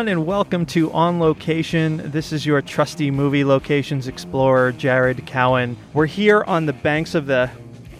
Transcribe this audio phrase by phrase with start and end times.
[0.00, 2.10] Everyone, and welcome to On Location.
[2.10, 5.76] This is your trusty movie locations explorer, Jared Cowan.
[5.92, 7.50] We're here on the banks of the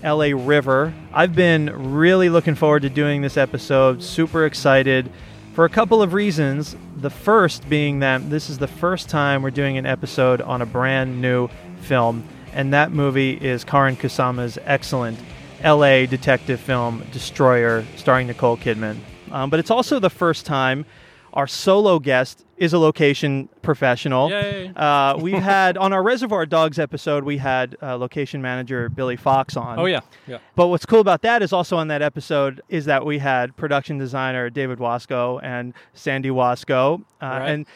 [0.02, 0.94] LA River.
[1.12, 5.12] I've been really looking forward to doing this episode, super excited
[5.52, 6.74] for a couple of reasons.
[6.96, 10.66] The first being that this is the first time we're doing an episode on a
[10.66, 11.50] brand new
[11.82, 15.18] film, and that movie is Karyn Kusama's excellent
[15.62, 18.96] LA detective film, Destroyer, starring Nicole Kidman.
[19.30, 20.86] Um, but it's also the first time
[21.32, 24.28] our solo guest is a location professional.
[24.30, 24.72] Yay.
[24.76, 29.56] Uh, we've had on our Reservoir Dogs episode, we had uh, location manager Billy Fox
[29.56, 29.78] on.
[29.78, 30.38] Oh yeah, yeah.
[30.56, 33.96] But what's cool about that is also on that episode is that we had production
[33.98, 37.48] designer David Wasco and Sandy Wasco, uh, Right.
[37.50, 37.66] and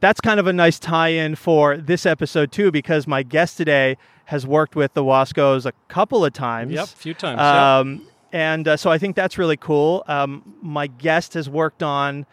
[0.00, 4.46] that's kind of a nice tie-in for this episode too, because my guest today has
[4.46, 6.72] worked with the Wascos a couple of times.
[6.72, 7.38] Yep, a few times.
[7.38, 7.78] yeah.
[7.78, 10.04] Um, and uh, so I think that's really cool.
[10.06, 12.26] Um, my guest has worked on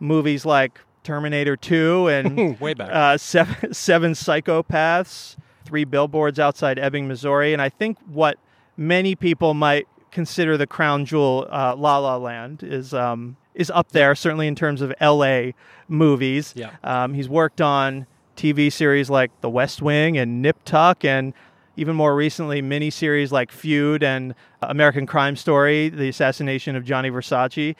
[0.00, 2.90] movies like Terminator 2 and Way back.
[2.92, 7.52] uh, seven, seven Psychopaths, Three Billboards Outside Ebbing, Missouri.
[7.52, 8.38] And I think what
[8.76, 12.94] many people might consider the crown jewel, uh, La La Land, is.
[12.94, 15.50] Um, is up there certainly in terms of LA
[15.88, 16.52] movies.
[16.54, 16.70] Yeah.
[16.84, 21.34] Um, he's worked on TV series like The West Wing and Nip Tuck, and
[21.76, 27.74] even more recently, miniseries like Feud and American Crime Story: The Assassination of Gianni Versace.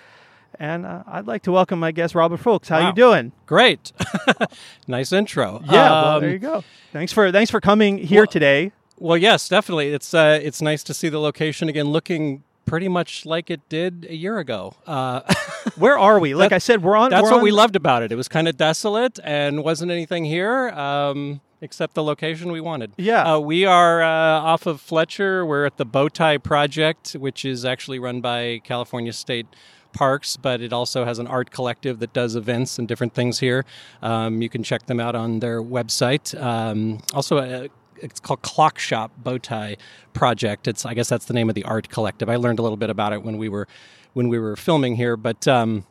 [0.58, 2.68] And uh, I'd like to welcome my guest, Robert Foulkes.
[2.68, 2.88] How Wow.
[2.88, 3.32] you doing?
[3.46, 3.92] Great.
[4.88, 5.62] nice intro.
[5.66, 6.64] Yeah, well, Um, there you go.
[6.92, 8.72] Thanks for thanks for coming here well- today.
[9.00, 9.90] Well, yes, definitely.
[9.90, 14.06] It's uh, it's nice to see the location again, looking pretty much like it did
[14.10, 14.74] a year ago.
[14.86, 15.20] Uh,
[15.76, 16.34] Where are we?
[16.34, 17.10] Like That- I said, we're on.
[17.10, 18.10] that's we're what on- we loved about it.
[18.10, 20.70] It was kind of desolate and wasn't anything here.
[20.70, 22.92] Um, Except the location we wanted.
[22.98, 23.34] Yeah.
[23.34, 25.44] Uh, we are uh, off of Fletcher.
[25.44, 29.46] We're at the Bowtie Project, which is actually run by California State
[29.92, 33.64] Parks, but it also has an art collective that does events and different things here.
[34.02, 36.40] Um, you can check them out on their website.
[36.40, 39.76] Um, also, uh, it's called Clock Shop Bowtie
[40.12, 40.68] Project.
[40.68, 42.28] It's I guess that's the name of the art collective.
[42.28, 43.66] I learned a little bit about it when we were
[44.12, 45.46] when we were filming here, but.
[45.48, 45.84] Um,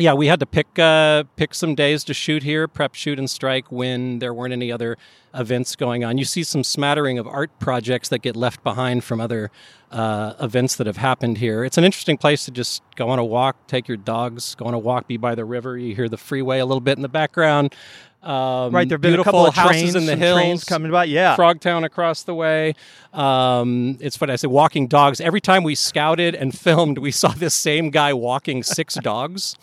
[0.00, 3.28] yeah, we had to pick uh, pick some days to shoot here, prep, shoot, and
[3.28, 4.96] strike when there weren't any other
[5.34, 6.16] events going on.
[6.16, 9.50] You see some smattering of art projects that get left behind from other
[9.90, 11.64] uh, events that have happened here.
[11.64, 14.74] It's an interesting place to just go on a walk, take your dogs, go on
[14.74, 15.76] a walk, be by the river.
[15.76, 17.74] You hear the freeway a little bit in the background.
[18.22, 21.04] Um, Right, there've been a couple of houses trains, in the hills, trains coming by.
[21.04, 22.74] Yeah, Frogtown across the way.
[23.14, 25.20] Um, it's what I say, walking dogs.
[25.20, 29.56] Every time we scouted and filmed, we saw this same guy walking six dogs,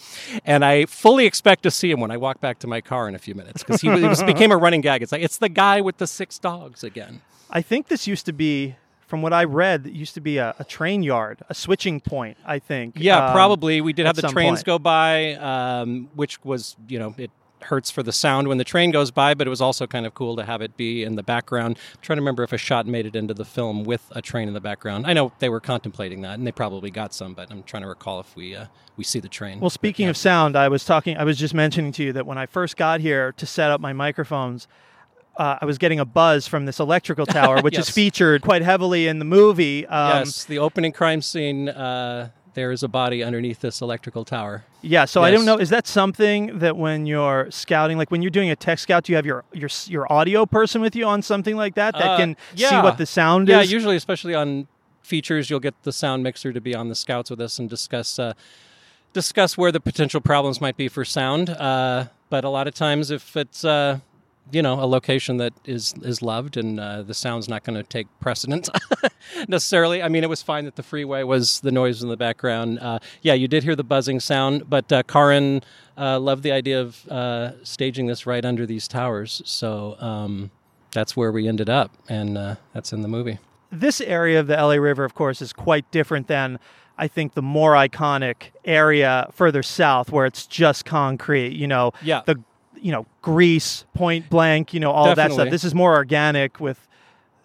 [0.45, 3.15] and I fully expect to see him when I walk back to my car in
[3.15, 5.01] a few minutes because he it was, became a running gag.
[5.03, 7.21] It's like it's the guy with the six dogs again.
[7.49, 8.75] I think this used to be,
[9.07, 12.37] from what I read, it used to be a, a train yard, a switching point.
[12.45, 12.95] I think.
[12.97, 13.81] Yeah, Um, probably.
[13.81, 14.65] We did have the trains point.
[14.65, 17.31] go by, um, which was, you know, it
[17.67, 20.13] hurts for the sound when the train goes by, but it was also kind of
[20.13, 21.77] cool to have it be in the background.
[21.93, 24.47] I'm trying to remember if a shot made it into the film with a train
[24.47, 25.05] in the background.
[25.05, 27.89] I know they were contemplating that, and they probably got some, but I'm trying to
[27.89, 29.59] recall if we uh, we see the train.
[29.59, 31.17] Well, speaking of sound, I was talking.
[31.17, 33.79] I was just mentioning to you that when I first got here to set up
[33.79, 34.67] my microphones,
[35.37, 39.07] uh, I was getting a buzz from this electrical tower, which is featured quite heavily
[39.07, 39.85] in the movie.
[39.85, 41.69] Um, yes, the opening crime scene.
[41.69, 44.63] Uh, there is a body underneath this electrical tower.
[44.81, 45.05] Yeah.
[45.05, 45.57] So I don't know.
[45.57, 49.11] Is that something that when you're scouting, like when you're doing a tech scout, do
[49.11, 52.17] you have your your your audio person with you on something like that that Uh,
[52.17, 53.69] can see what the sound Yeah, is?
[53.69, 54.67] Yeah, usually, especially on
[55.03, 58.17] features, you'll get the sound mixer to be on the scouts with us and discuss
[58.17, 58.33] uh,
[59.13, 61.51] discuss where the potential problems might be for sound.
[61.51, 63.99] Uh, but a lot of times, if it's uh,
[64.51, 67.83] you know a location that is is loved and uh, the sound's not going to
[67.83, 68.69] take precedence
[69.47, 70.01] necessarily.
[70.03, 72.79] I mean, it was fine that the freeway was the noise in the background.
[72.79, 75.63] Uh, yeah, you did hear the buzzing sound, but uh, Karyn
[75.97, 79.41] uh, loved the idea of uh, staging this right under these towers.
[79.45, 80.51] So um,
[80.91, 83.39] that's where we ended up, and uh, that's in the movie.
[83.71, 86.59] this area of the LA River, of course, is quite different than
[86.97, 91.53] I think the more iconic area further south, where it's just concrete.
[91.53, 92.21] You know, Yeah.
[92.25, 92.41] the
[92.81, 95.49] you know Grease, Point Blank, you know all that stuff.
[95.49, 96.87] This is more organic with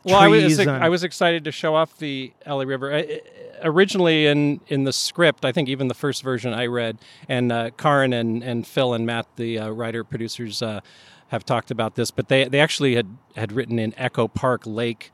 [0.04, 2.94] Well, I trees was and I was excited to show off the LA River.
[2.94, 3.20] I-
[3.62, 6.98] originally, in in the script, I think even the first version I read,
[7.28, 10.80] and uh, Karyn and and Phil and Matt, the uh, writer producers, uh,
[11.28, 12.10] have talked about this.
[12.10, 15.10] But they they actually had had written in Echo Park Lake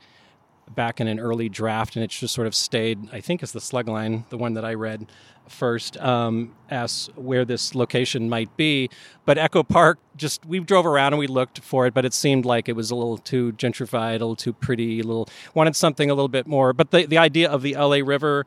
[0.75, 3.09] back in an early draft, and it just sort of stayed.
[3.11, 5.07] I think is the slug line, the one that I read
[5.47, 8.89] first, um, as where this location might be.
[9.25, 12.45] But Echo Park, just we drove around and we looked for it, but it seemed
[12.45, 16.09] like it was a little too gentrified, a little too pretty, a little wanted something
[16.09, 16.73] a little bit more.
[16.73, 18.45] But the the idea of the LA River,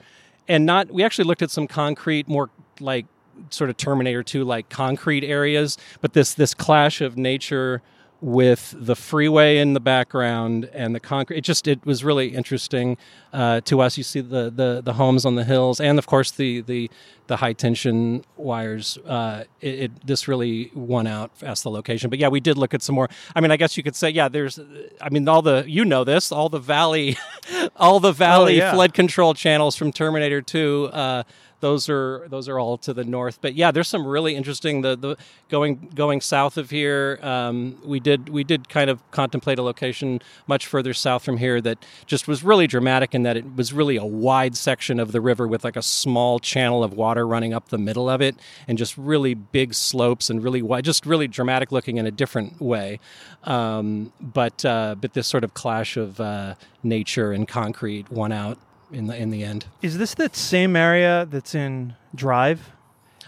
[0.48, 3.06] and not we actually looked at some concrete, more like
[3.50, 7.82] sort of Terminator 2 like concrete areas, but this this clash of nature
[8.22, 11.38] with the freeway in the background and the concrete.
[11.38, 12.96] It just it was really interesting
[13.32, 13.98] uh, to us.
[13.98, 16.88] You see the, the the homes on the hills, and of course the the
[17.26, 18.96] the high tension wires.
[19.04, 22.10] Uh, it, it, this really won out as the location.
[22.10, 23.10] But yeah, we did look at some more.
[23.34, 24.28] I mean, I guess you could say yeah.
[24.28, 24.60] There's,
[25.00, 27.18] I mean, all the you know this, all the valley,
[27.76, 28.72] all the valley oh, yeah.
[28.72, 30.90] flood control channels from Terminator Two.
[30.92, 31.24] Uh,
[31.62, 33.38] those are those are all to the north.
[33.40, 34.82] But yeah, there's some really interesting.
[34.82, 35.16] The the
[35.48, 40.20] going going south of here, um, we did we did kind of contemplate a location
[40.48, 43.96] much further south from here that just was really dramatic in that it was really
[43.96, 47.68] a wide section of the river with like a small channel of water running up
[47.68, 48.34] the middle of it,
[48.66, 52.60] and just really big slopes and really wide, just really dramatic looking in a different
[52.60, 52.98] way.
[53.44, 58.58] Um, but uh, but this sort of clash of uh, nature and concrete won out
[58.92, 59.66] in the in the end.
[59.80, 62.70] Is this the same area that's in Drive?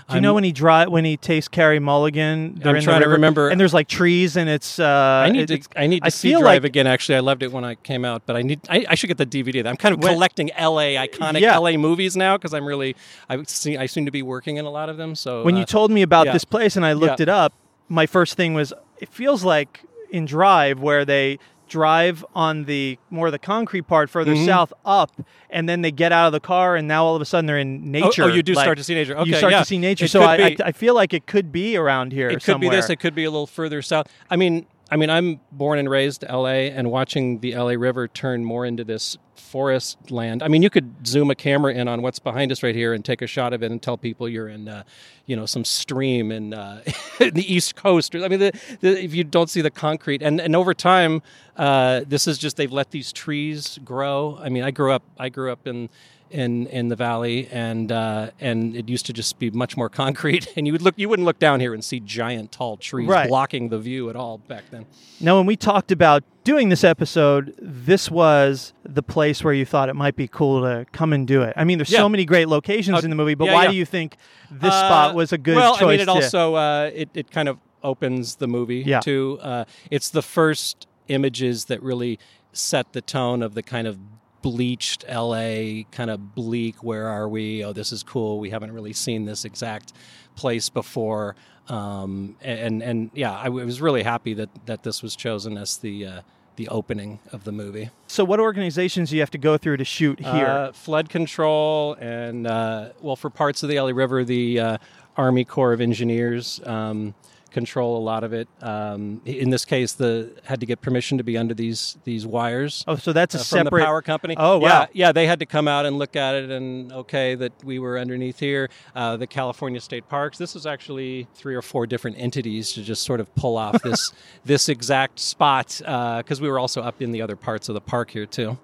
[0.07, 2.61] Do you I'm- know when he drive when he takes Carey Mulligan?
[2.63, 4.79] I'm trying to remember- And there's like trees, and it's.
[4.79, 5.81] Uh, I need it- to.
[5.81, 6.87] I need to I see feel Drive like- again.
[6.87, 8.61] Actually, I loved it when I came out, but I need.
[8.69, 9.67] I, I should get the DVD.
[9.67, 11.57] I'm kind of When- collecting LA iconic Yeah.
[11.57, 12.95] LA movies now because I'm really.
[13.31, 13.79] I see.
[13.79, 15.15] I seem to be working in a lot of them.
[15.15, 16.33] So when uh, you told me about yeah.
[16.35, 17.25] this place and I looked Yeah.
[17.25, 17.55] it up,
[17.89, 19.81] my first thing was it feels like
[20.11, 21.39] in Drive where they
[21.69, 24.45] drive on the more the concrete part further Mhm.
[24.47, 25.11] south up
[25.51, 27.59] and then they get out of the car and now all of a sudden they're
[27.59, 28.25] in Oh, nature.
[28.25, 29.17] oh, you do Like, start to see nature.
[29.17, 29.59] Okay, you start yeah.
[29.61, 30.05] to see nature.
[30.05, 32.71] It so I, I, I feel like it could be around here it could somewhere.
[32.71, 32.91] be this.
[32.91, 34.07] It could be a little further south.
[34.31, 38.45] I mean, I mean, I'm born and raised LA, and watching the LA River turn
[38.45, 40.43] more into this forest land.
[40.43, 43.05] I mean, you could zoom a camera in on what's behind us right here and
[43.05, 44.85] take a shot of it and tell people you're in, uh,
[45.27, 46.83] you know, some stream in, uh,
[47.21, 48.15] in the East Coast.
[48.15, 51.23] I mean, the, the, if you don't see the concrete, and and over time,
[51.57, 54.39] uh, this is just they've let these trees grow.
[54.41, 55.03] I mean, I grew up.
[55.19, 55.89] I grew up in
[56.31, 60.49] in in the valley, and uh, and it used to just be much more concrete.
[60.57, 63.29] And you would look, you wouldn't look down here and see giant tall trees Right.
[63.29, 64.87] blocking the view at all back then.
[65.21, 69.89] Now, when we talked about doing this episode, this was the place where you thought
[69.89, 71.53] it might be cool to come and do it.
[71.57, 71.99] I mean, there's Yeah.
[72.01, 73.71] so many great locations Oh, in the movie, but yeah, why yeah.
[73.71, 74.17] do you think
[74.51, 75.81] this Uh, spot was a good well, choice?
[75.81, 79.01] Well, I mean, it to- also uh, it it kind of opens the movie Yeah.
[79.01, 79.39] too.
[79.43, 82.19] Uh, it's the first images that really
[82.53, 83.99] set the tone of the kind of
[84.45, 87.65] bleached LA kind of bleak where are we?
[87.65, 88.39] Oh this is cool.
[88.39, 89.95] We haven't really seen this exact
[90.37, 91.35] place before.
[91.69, 96.07] Um, and and yeah I was really happy that that this was chosen as the
[96.07, 96.21] uh,
[96.57, 97.89] the opening of the movie.
[98.07, 100.47] So, what organizations do you have to go through to shoot here?
[100.47, 104.79] uh, flood control, and uh, well, for parts of the LA River, the uh,
[105.17, 106.61] Army Corps of Engineers.
[106.65, 107.15] Um,
[107.55, 108.49] control a lot of it.
[108.61, 112.85] Um, in this case, the had to get permission to be under these these wires.
[112.87, 113.81] oh, so that's a uh, from separate.
[113.81, 114.35] the power company.
[114.37, 114.69] Oh, wow.
[114.69, 117.79] Yeah, yeah, they had to come out and look at it and okay that we
[117.79, 118.69] were underneath here.
[118.95, 120.37] Uh, the California State Parks.
[120.37, 124.13] This was actually three or four different entities to just sort of pull off this
[124.45, 128.11] this exact spot because we were also up in the other parts of the park
[128.11, 128.59] here too.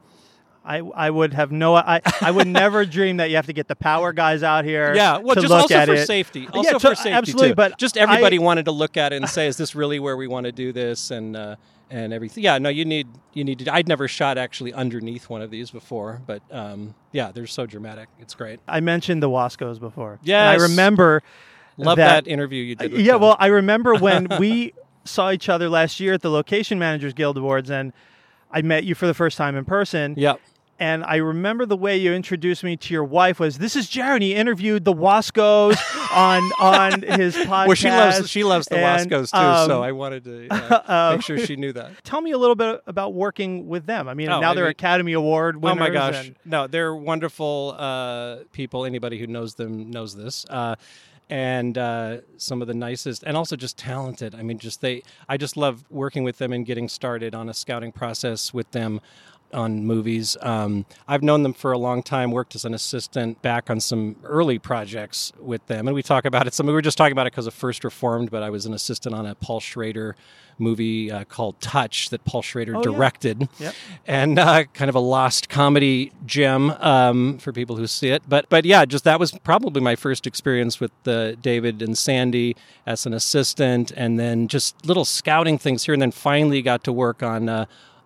[0.64, 1.74] I, I would have no.
[1.74, 4.94] I, I would never dream that you have to get the power guys out here.
[4.94, 6.06] Yeah, well, to just look also for it.
[6.06, 6.40] safety.
[6.40, 7.54] Yeah, Also to- for safety, absolutely, too.
[7.54, 10.16] but just everybody I- wanted to look at it and say, "Is this really where
[10.16, 11.56] we want to do this?" And uh,
[11.90, 12.44] and everything.
[12.44, 13.72] Yeah, no, you need you need to.
[13.74, 18.08] I'd never shot actually underneath one of these before, but um, yeah, they're so dramatic.
[18.20, 18.60] It's great.
[18.68, 20.18] I mentioned the Wascos before.
[20.22, 21.22] Yeah, I remember.
[21.78, 22.92] Love that- that, interview you did.
[22.92, 23.22] With Yeah, them.
[23.22, 24.74] well, I remember when we
[25.04, 27.94] saw each other last year at the Location Managers Guild Awards, and
[28.50, 30.14] I met you for the first time in person.
[30.16, 30.34] yeah.
[30.82, 34.22] And I remember the way you introduced me to your wife was, "This is Jared."
[34.22, 35.76] He interviewed the Wascos
[36.16, 37.66] on on his podcast.
[37.66, 40.82] Well, she loves she loves the and, Wascos too, um, so I wanted to uh,
[41.10, 41.90] um, make sure she knew that.
[42.04, 44.08] Tell me a little bit about working with them.
[44.08, 46.28] I mean, Oh, now they're Academy Award Oh my gosh!
[46.28, 48.86] and- No, they're wonderful uh, people.
[48.86, 50.46] Anybody who knows them knows this.
[50.48, 50.76] Uh,
[51.30, 54.34] and uh, some of the nicest, and also just talented.
[54.34, 55.02] I mean, just they.
[55.28, 59.00] I just love working with them and getting started on a scouting process with them
[59.52, 60.36] on movies.
[60.40, 62.30] Um, I've known them for a long time.
[62.30, 66.46] Worked as an assistant back on some early projects with them, and we talk about
[66.46, 66.54] it.
[66.54, 68.74] Some we were just talking about it because of First Reformed, but I was an
[68.74, 70.16] assistant on a Paul Schrader
[70.58, 72.92] movie uh, called Touch that Paul Schrader Oh, yeah.
[72.92, 73.74] directed Yep.
[74.06, 78.22] and uh, kind of a lost comedy gem um, for people who see it.
[78.28, 82.56] But but yeah, just that was probably my first experience with uh, David and Sandy
[82.86, 86.92] as an assistant, and then just little scouting things here, and then finally got to
[86.92, 87.48] work on.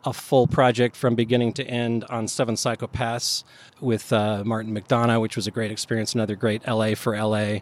[0.04, 3.42] A full project from beginning to end on Seven Psychopaths
[3.80, 6.14] with uh, Martin McDonagh, which was a great experience.
[6.14, 7.60] Another great LA for LA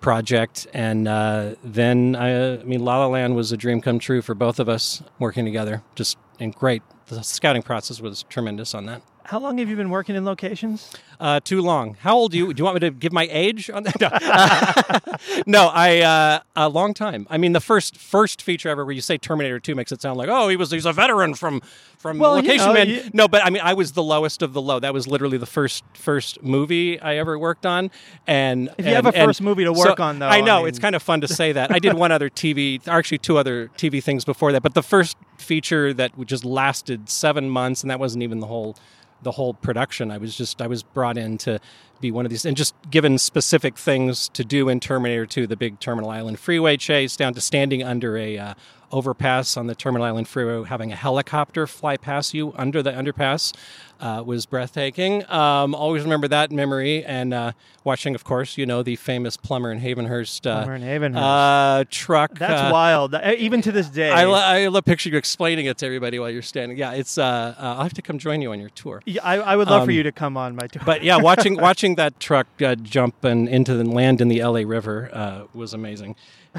[0.00, 0.66] project.
[0.72, 4.34] And uh, then, I, I mean, La La Land was a dream come true for
[4.34, 5.82] both of us working together.
[5.94, 6.82] Just and great.
[7.06, 9.02] The scouting process was tremendous on that.
[9.24, 10.90] How long have you been working in locations?
[11.20, 11.94] Uh, too long.
[12.00, 12.52] How old do you?
[12.52, 14.00] Do you want me to give my age on that?
[15.46, 17.26] No, no I uh, a long time.
[17.30, 20.18] I mean, the first first feature ever where you say Terminator Two makes it sound
[20.18, 21.62] like oh he was he's a veteran from
[21.98, 22.88] from Well, you Location know, Man.
[22.88, 24.80] you- No, but I mean I was the lowest of the low.
[24.80, 27.90] That was literally the first first movie I ever worked on.
[28.26, 30.40] And If you have and- a first movie to so- work on, though, I I
[30.40, 31.70] know mean- it's kind of fun to say that.
[31.74, 35.16] I did one other TV, actually two other TV things before that, but the first
[35.38, 38.76] feature that just lasted seven months, and that wasn't even the whole
[39.22, 40.10] the whole production.
[40.10, 41.60] I was just I was brought in to
[42.00, 45.56] be one of these and just given specific things to do in Terminator 2, the
[45.56, 48.54] big Terminal Island freeway chase, down to standing under a uh,
[48.90, 53.54] overpass on the Terminal Island freeway, having a helicopter fly past you under the underpass.
[54.02, 55.24] Uh, was breathtaking.
[55.30, 57.52] Um, always remember that memory, and uh,
[57.84, 61.80] watching, of course, you know the famous Plummer in Havenhurst, uh, Plummer and Havenhurst.
[61.80, 62.36] uh, truck.
[62.36, 63.14] That's uh, wild.
[63.14, 64.10] Even to this day.
[64.10, 66.76] I, lo- I love picturing you explaining it to everybody while you're standing.
[66.76, 67.16] Yeah, it's.
[67.16, 69.02] Uh, I'll have to come join you on your tour.
[69.06, 70.82] Yeah, I, I would love for Um, you to come on my tour.
[70.84, 74.62] But yeah, watching watching that truck uh, jump and into the land in the LA
[74.66, 76.16] River uh, was amazing.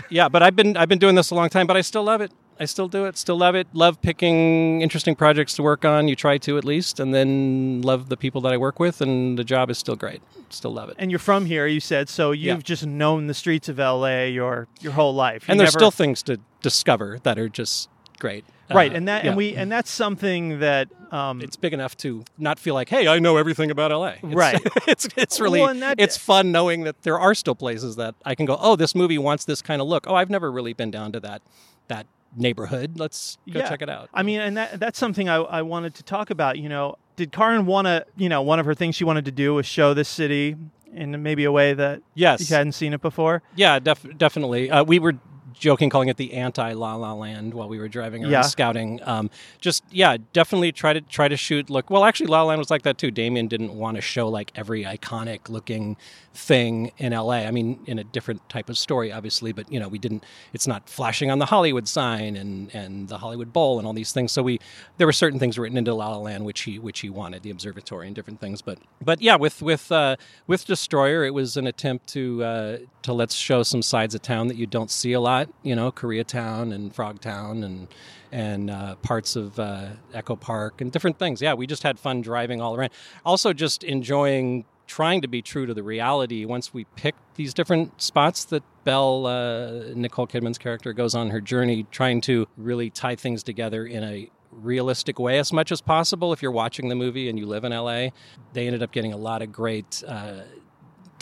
[0.09, 2.21] Yeah, but I've been I've been doing this a long time, but I still love
[2.21, 2.31] it.
[2.63, 3.17] I still do it.
[3.17, 3.67] Still love it.
[3.73, 6.07] Love picking interesting projects to work on.
[6.07, 9.37] You try to at least, and then love the people that I work with, and
[9.37, 10.21] the job is still great.
[10.49, 10.95] Still love it.
[10.99, 12.61] and you're from here, you said, so you've Yeah.
[12.63, 15.47] just known the streets of LA your your whole life.
[15.47, 17.89] You and there's never- still things to discover that are just
[18.19, 18.45] great.
[18.73, 19.29] right, Uh, and that yeah.
[19.31, 23.07] and we and that's something that um, it's big enough to not feel like, hey,
[23.07, 24.13] I know everything about LA.
[24.23, 24.59] It's, Right.
[24.87, 28.33] it's it's really Well, that- it's fun knowing that there are still places that I
[28.35, 28.57] can go.
[28.59, 30.05] Oh, this movie wants this kind of look.
[30.07, 31.41] Oh, I've never really been down to that
[31.89, 32.05] that
[32.35, 32.99] neighborhood.
[32.99, 33.69] Let's go Yeah.
[33.69, 34.09] check it out.
[34.13, 36.57] I mean, and that that's something I, I wanted to talk about.
[36.57, 38.05] You know, did Karyn want to?
[38.17, 40.55] You know, one of her things she wanted to do was show this city
[40.93, 43.41] in maybe a way that yes, you hadn't seen it before.
[43.55, 44.69] yeah, def- definitely.
[44.69, 45.13] Uh, we were
[45.53, 48.41] joking, calling it the anti La La Land while we were driving around Yeah.
[48.41, 48.99] scouting.
[49.03, 49.29] Um,
[49.61, 51.69] just yeah, definitely try to try to shoot.
[51.69, 53.11] Look, well, actually, La La Land was like that too.
[53.11, 55.97] Damien didn't want to show like every iconic looking
[56.33, 57.45] thing in LA.
[57.45, 60.23] I mean, in a different type of story, obviously, but you know, we didn't.
[60.53, 64.11] It's not flashing on the Hollywood sign and and the Hollywood Bowl and all these
[64.11, 64.31] things.
[64.31, 64.59] So we
[64.97, 67.49] there were certain things written into La La Land which he which he wanted, the
[67.51, 68.61] observatory and different things.
[68.61, 70.15] But but yeah, with with uh,
[70.47, 74.47] with Destroyer, it was an attempt to uh, to let's show some sides of town
[74.47, 75.42] that you don't see a lot.
[75.61, 77.87] You know, Koreatown and Frogtown and
[78.31, 81.41] and uh, parts of uh, Echo Park and different things.
[81.41, 82.91] Yeah, we just had fun driving all around.
[83.25, 88.01] Also, just enjoying trying to be true to the reality once we picked these different
[88.01, 93.15] spots that Bell, uh, Nicole Kidman's character, goes on her journey, trying to really tie
[93.15, 96.33] things together in a realistic way as much as possible.
[96.33, 98.09] If you're watching the movie and you live in LA,
[98.53, 100.03] they ended up getting a lot of great.
[100.05, 100.41] Uh,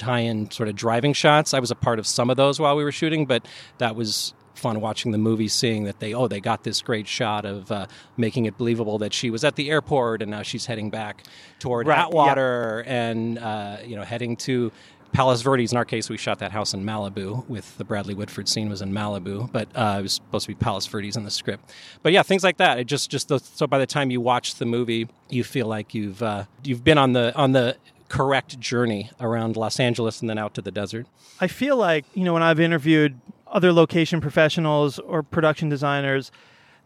[0.02, 1.54] tie-in sort of driving shots.
[1.54, 4.34] I was a part of some of those while we were shooting, but that was
[4.56, 7.88] fun watching the movie, seeing that they oh they got this great shot of uh,
[8.18, 11.24] making it believable that she was at the airport and now she's heading back
[11.60, 14.72] toward Right, Atwater and uh, you know heading to.
[15.14, 15.74] Palos Verdes.
[15.74, 17.46] In our case, we shot that house in Malibu.
[17.50, 20.56] With the Bradley Whitford scene was in Malibu, but uh, it was supposed to be
[20.56, 21.70] Palos Verdes in the script.
[22.02, 22.80] But yeah, things like that.
[22.80, 25.94] It just just the, so by the time you watch the movie, you feel like
[25.94, 27.76] you've uh, you've been on the on the
[28.12, 31.08] correct journey around Los Angeles and then out to the desert.
[31.40, 36.30] I feel like, you know, when I've interviewed other location professionals or production designers,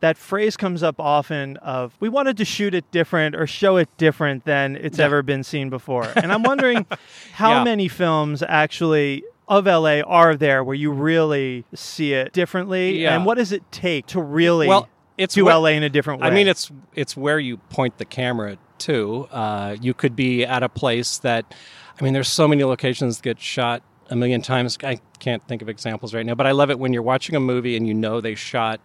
[0.01, 3.89] that phrase comes up often of we wanted to shoot it different or show it
[3.98, 5.05] different than it's Yeah.
[5.05, 6.08] ever been seen before.
[6.15, 6.86] And I'm wondering
[7.34, 7.63] how Yeah.
[7.63, 13.15] many films actually of LA are there where you really see it differently Yeah.
[13.15, 16.22] and what does it take to really Well, it's do where- LA in a different
[16.22, 16.27] way?
[16.27, 19.27] I mean, it's it's where you point the camera to.
[19.32, 21.53] Uh, you could be at a place that,
[22.00, 24.77] I mean, there's so many locations that get shot a million times.
[24.84, 27.39] I can't think of examples right now, but I love it when you're watching a
[27.39, 28.79] movie and you know they shot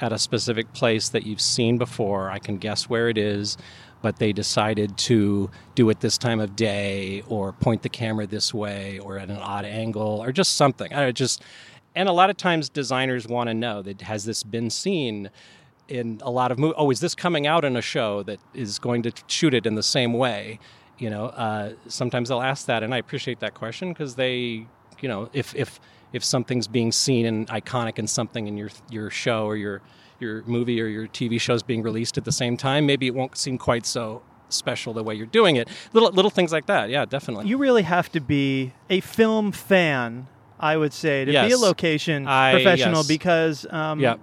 [0.00, 2.30] at a specific place that you've seen before.
[2.30, 3.56] I can guess where it is,
[4.02, 8.52] but they decided to do it this time of day or point the camera this
[8.52, 10.92] way or at an odd angle or just something.
[10.92, 11.42] I just
[11.94, 15.30] and a lot of times designers want to know that has this been seen
[15.88, 16.74] in a lot of movies.
[16.78, 19.74] Oh, is this coming out in a show that is going to shoot it in
[19.74, 20.58] the same way?
[20.98, 24.66] You know, uh, sometimes they'll ask that, and I appreciate that question because they,
[25.00, 25.78] you know, if if
[26.12, 29.82] if something's being seen and iconic in something in your your show or your
[30.18, 33.14] your movie or your TV show is being released at the same time, maybe it
[33.14, 35.68] won't seem quite so special the way you're doing it.
[35.92, 37.46] Little little things like that, yeah, definitely.
[37.46, 40.28] you really have to be a film fan,
[40.58, 43.08] I would say, to be a location I- professional yes.
[43.08, 44.16] because, um, Yeah.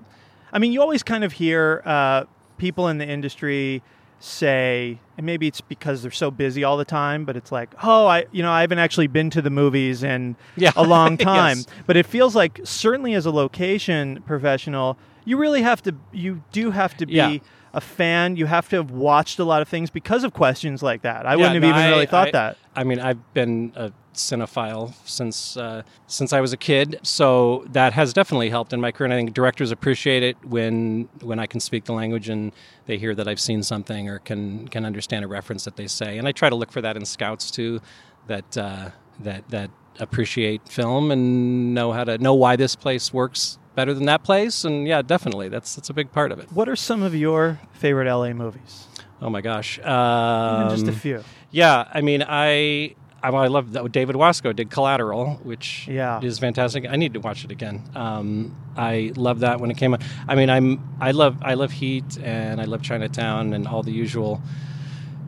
[0.53, 2.23] I mean, you always kind of hear uh,
[2.57, 3.81] people in the industry
[4.19, 8.07] say, and maybe it's because they're so busy all the time, but it's like, oh,
[8.07, 10.71] I, you know, I haven't actually been to the movies in Yeah.
[10.77, 11.57] a long time.
[11.57, 11.67] Yes.
[11.87, 16.71] But it feels like, certainly as a location professional, you really have to, you do
[16.71, 17.37] have to be Yeah.
[17.73, 18.37] a fan.
[18.37, 21.25] You have to have watched a lot of things because of questions like that.
[21.25, 22.57] I Yeah, wouldn't have no, even I- really thought I- that.
[22.75, 27.93] I mean, I've been a cinephile since uh, since I was a kid, so that
[27.93, 29.05] has definitely helped in my career.
[29.05, 32.51] And I think directors appreciate it when when I can speak the language and
[32.85, 36.17] they hear that I've seen something or can can understand a reference that they say.
[36.17, 37.81] And I try to look for that in scouts too,
[38.27, 38.89] that uh,
[39.19, 44.05] that that appreciate film and know how to know why this place works better than
[44.05, 44.63] that place.
[44.63, 46.51] And yeah, definitely, that's that's a big part of it.
[46.51, 48.87] What are some of your favorite LA movies?
[49.21, 51.23] Oh my gosh, um, just a few.
[51.51, 56.19] Yeah, I mean, I I, I love that David Wasco did Collateral, which Yeah.
[56.21, 56.85] is fantastic.
[56.89, 57.81] I need to watch it again.
[57.95, 60.01] Um, I love that when it came out.
[60.27, 63.91] I mean, I'm I love I love Heat and I love Chinatown and all the
[63.93, 64.41] usual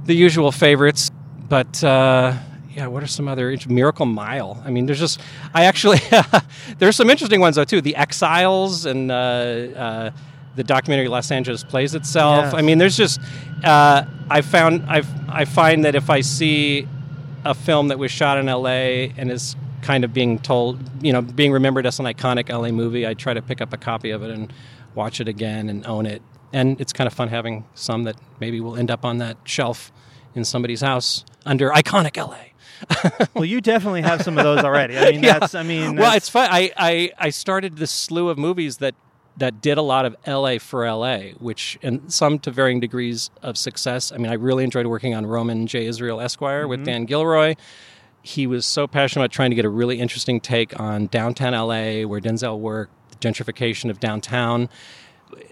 [0.05, 1.09] the usual favorites.
[1.47, 2.33] But uh,
[2.71, 4.61] yeah, what are some other Miracle Mile?
[4.65, 5.21] I mean, there's just
[5.53, 5.99] I actually
[6.79, 7.81] there's some interesting ones though too.
[7.81, 9.11] The Exiles and.
[9.11, 10.11] Uh, uh,
[10.55, 12.45] the documentary Los Angeles plays itself.
[12.45, 12.53] Yes.
[12.53, 13.19] I mean, there's just
[13.65, 16.87] uh, I found I I find that if I see
[17.45, 21.21] a film that was shot in LA and is kind of being told, you know,
[21.21, 24.23] being remembered as an iconic LA movie, I try to pick up a copy of
[24.23, 24.51] it and
[24.95, 26.21] watch it again and own it.
[26.51, 29.91] And it's kind of fun having some that maybe will end up on that shelf
[30.33, 32.37] in somebody's house under iconic LA.
[33.33, 34.97] well, you definitely have some of those already.
[34.97, 35.39] I mean, Yeah.
[35.39, 35.55] that's.
[35.55, 36.49] I mean, well, it's fun.
[36.51, 38.95] I, I, I started this slew of movies that
[39.37, 43.57] that did a lot of LA for LA, which and some to varying degrees of
[43.57, 44.11] success.
[44.11, 45.85] I mean, I really enjoyed working on Roman J.
[45.85, 47.55] Israel Esquire with Dan Gilroy.
[48.21, 52.07] He was so passionate about trying to get a really interesting take on downtown LA,
[52.07, 54.69] where Denzel worked, the gentrification of downtown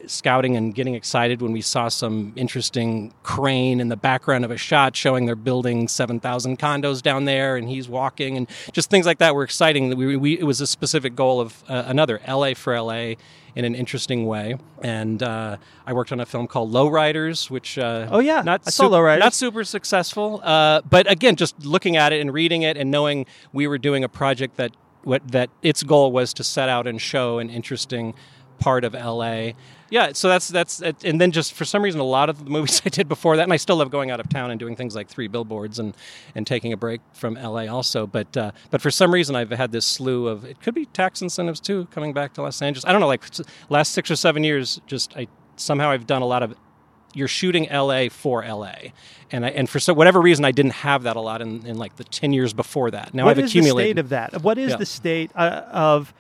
[0.06, 4.58] scouting and getting excited when we saw some interesting crane in the background of a
[4.58, 9.18] shot showing they're building 7,000 condos down there and he's walking and just things like
[9.18, 9.96] that were exciting.
[9.96, 13.16] We, we, it was a specific goal of uh, another LA for LA
[13.56, 14.56] in an interesting way.
[14.82, 18.42] And uh, I worked on a film called Lowriders, which uh, Oh, yeah.
[18.42, 19.20] not I saw Lowriders.
[19.20, 23.26] not super successful, uh, but again, just looking at it and reading it and knowing
[23.52, 24.72] we were doing a project that
[25.04, 28.14] what that its goal was to set out and show an interesting
[28.64, 29.52] part of LA.
[29.90, 32.82] Yeah, so that's that's and then just for some reason a lot of the movies
[32.86, 34.96] I did before that, and I still love going out of town and doing things
[34.96, 35.96] like three billboards and
[36.34, 38.08] and taking a break from LA also.
[38.08, 41.22] But uh, but for some reason I've had this slew of it could be tax
[41.22, 42.86] incentives too coming back to Los Angeles.
[42.86, 43.24] I don't know, like
[43.70, 46.56] last six or seven years, just I somehow I've done a lot of
[47.14, 48.74] you're shooting LA for LA,
[49.32, 51.78] and I, and for so whatever reason I didn't have that a lot in, in
[51.78, 53.14] like the ten years before that.
[53.14, 53.98] Now what I've is accumulated.
[53.98, 54.42] the state of that?
[54.44, 54.78] What is Yeah.
[54.78, 56.12] the state uh, of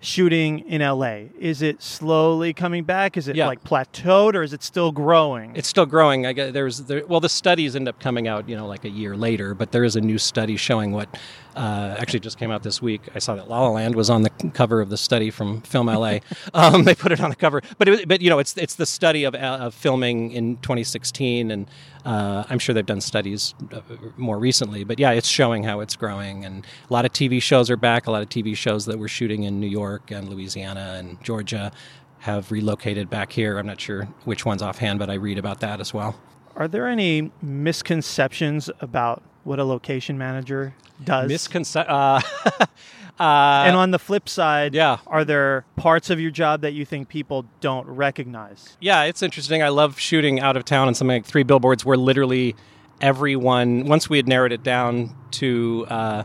[0.00, 1.28] shooting in LA?
[1.38, 3.16] Is it slowly coming back?
[3.16, 3.46] Is it Yeah.
[3.46, 5.52] like plateaued, or is it still growing?
[5.54, 6.26] It's still growing.
[6.26, 8.90] I guess there's there, well, the studies end up coming out, you know, like a
[8.90, 9.54] year later.
[9.54, 11.08] But there is a new study showing what
[11.56, 13.00] uh, actually just came out this week.
[13.14, 15.86] I saw that La La Land was on the cover of the study from Film
[15.86, 16.18] LA.
[16.54, 18.86] um, they put it on the cover, but it, but you know, it's it's the
[18.86, 21.68] study of, uh, of filming in 2016, and
[22.04, 23.80] uh, I'm sure they've done studies uh,
[24.16, 24.84] more recently.
[24.84, 28.06] But yeah, it's showing how it's growing, and a lot of TV shows are back.
[28.06, 31.72] A lot of TV shows that were shooting in New York and Louisiana and Georgia
[32.18, 33.58] have relocated back here.
[33.58, 36.18] I'm not sure which ones offhand, but I read about that as well.
[36.56, 41.30] Are there any misconceptions about what a location manager does?
[41.30, 42.20] Misconce- uh,
[43.20, 44.98] uh, and on the flip side, yeah.
[45.06, 48.76] are there parts of your job that you think people don't recognize?
[48.80, 49.62] yeah, it's interesting.
[49.62, 52.56] I love shooting out of town and something like three billboards where literally
[53.00, 56.22] everyone, once we had narrowed it down to uh,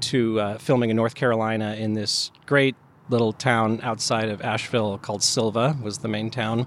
[0.00, 2.74] to uh, filming in North Carolina in this great
[3.08, 6.66] little town outside of Asheville called Sylva was the main town.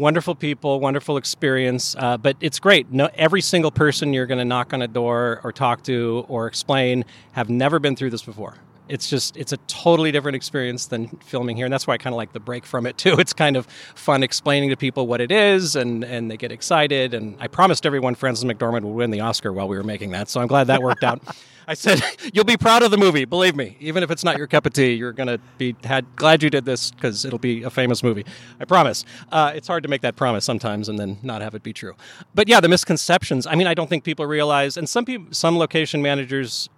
[0.00, 2.90] Wonderful people, wonderful experience, uh, but it's great.
[2.90, 6.46] No, every single person you're going to knock on a door or talk to or
[6.46, 8.54] explain have never been through this before.
[8.90, 12.12] It's just it's a totally different experience than filming here, and that's why I kind
[12.12, 13.18] of like the break from it too.
[13.18, 17.14] It's kind of fun explaining to people what it is, and and they get excited.
[17.14, 20.28] And I promised everyone Frances McDormand would win the Oscar while we were making that,
[20.28, 21.22] so I'm glad that worked out.
[21.68, 22.02] I said
[22.34, 23.76] you'll be proud of the movie, believe me.
[23.78, 26.64] Even if it's not your cup of tea, you're gonna be had glad you did
[26.64, 28.24] this because it'll be a famous movie.
[28.58, 29.04] I promise.
[29.30, 31.94] Uh, it's hard to make that promise sometimes and then not have it be true.
[32.34, 33.46] But yeah, the misconceptions.
[33.46, 36.68] I mean, I don't think people realize, and some people, some location managers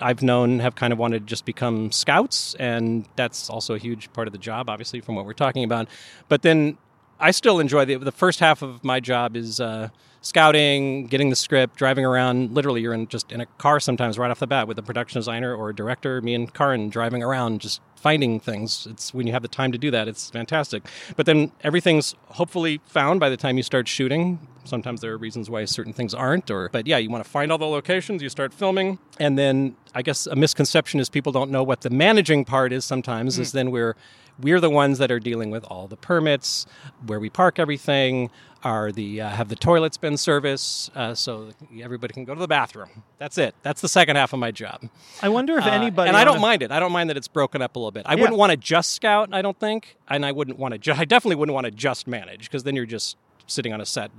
[0.00, 4.12] I've known have kind of wanted to just become scouts, and that's also a huge
[4.12, 5.88] part of the job, obviously, from what we're talking about.
[6.28, 6.78] But then
[7.20, 9.88] I still enjoy the the first half of my job is uh,
[10.24, 12.52] scouting, getting the script, driving around.
[12.52, 15.18] Literally, you're in just in a car sometimes right off the bat with a production
[15.18, 16.20] designer or a director.
[16.22, 18.86] Me and Karyn driving around, just finding things.
[18.90, 20.86] It's when you have the time to do that, it's fantastic.
[21.14, 24.38] But then everything's hopefully found by the time you start shooting.
[24.64, 26.50] sometimes there are reasons why certain things aren't.
[26.50, 29.76] Or but yeah, you want to find all the locations, you start filming, and then
[29.94, 32.86] I guess a misconception is people don't know what the managing part is.
[32.86, 33.58] Sometimes is hmm.
[33.58, 33.94] then we're
[34.40, 36.66] we're the ones that are dealing with all the permits,
[37.06, 38.30] where we park everything,
[38.62, 41.50] are the uh, have the toilets been serviced, uh, so
[41.82, 43.02] everybody can go to the bathroom.
[43.18, 43.54] That's it.
[43.62, 44.88] That's the second half of my job.
[45.22, 46.08] I wonder if Uh, anybody.
[46.08, 46.70] and I don't a- mind it.
[46.72, 48.04] I don't mind that it's broken up a little bit.
[48.06, 48.22] I Yeah.
[48.22, 49.28] wouldn't want to just scout.
[49.32, 50.78] I don't think, and I wouldn't want to.
[50.78, 53.86] Ju- I definitely wouldn't want to just manage because then you're just sitting on a
[53.86, 54.10] set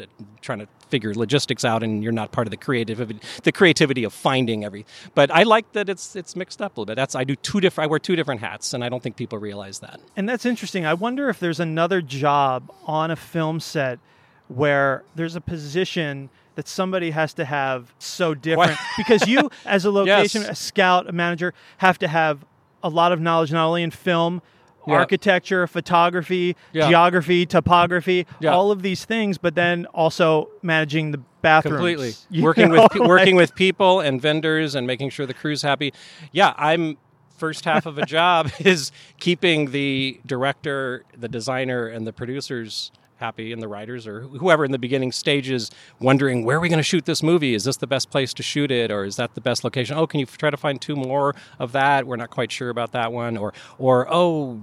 [0.42, 2.98] trying to figure logistics out, and you're not part of the creative
[3.44, 4.86] the creativity of finding every.
[5.14, 6.96] But I like that it's it's mixed up a little bit.
[6.96, 7.88] That's I do two different.
[7.88, 10.00] I wear two different hats, and I don't think people realize that.
[10.16, 10.86] And that's interesting.
[10.86, 14.00] I wonder if there's another job on a film set
[14.48, 19.92] where there's a position that somebody has to have so different because you as a
[19.92, 20.52] location Yes.
[20.52, 22.46] a scout a manager have to have
[22.84, 24.42] a lot of knowledge not only in film
[24.88, 24.96] Yeah.
[24.96, 26.88] architecture photography Yeah.
[26.90, 28.52] geography topography Yeah.
[28.54, 32.92] all of these things but then also managing the bathrooms completely You working know, with
[32.92, 35.94] pe- working with people and vendors and making sure the crew's happy
[36.32, 36.98] yeah i'm
[37.38, 43.54] first half of a job is keeping the director the designer and the producers happy
[43.54, 45.72] and the writers or whoever in the beginning stages
[46.02, 48.44] wondering where are we going to shoot this movie is this the best place to
[48.44, 50.98] shoot it or is that the best location oh can you try to find two
[50.98, 54.60] more of that we're not quite sure about that one or or oh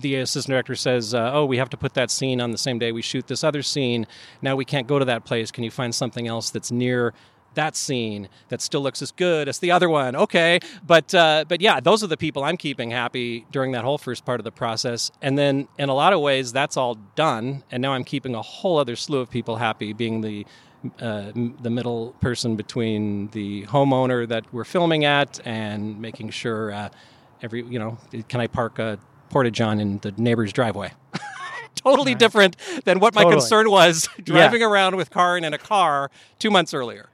[0.00, 2.78] the assistant director says, uh, "Oh, we have to put that scene on the same
[2.78, 4.06] day we shoot this other scene.
[4.42, 5.50] Now we can't go to that place.
[5.50, 7.14] Can you find something else that's near
[7.54, 11.60] that scene that still looks as good as the other one?" Okay, but uh, but
[11.60, 14.52] yeah, those are the people I'm keeping happy during that whole first part of the
[14.52, 15.10] process.
[15.22, 18.42] And then in a lot of ways, that's all done, and now I'm keeping a
[18.42, 20.46] whole other slew of people happy, being the
[21.00, 26.88] uh, the middle person between the homeowner that we're filming at and making sure uh,
[27.42, 27.96] every you know
[28.28, 28.98] can I park a
[29.30, 30.92] porta john in the neighbor's driveway.
[31.74, 36.50] totally different than what my concern was driving around with Karyn in a car two
[36.50, 37.08] months earlier.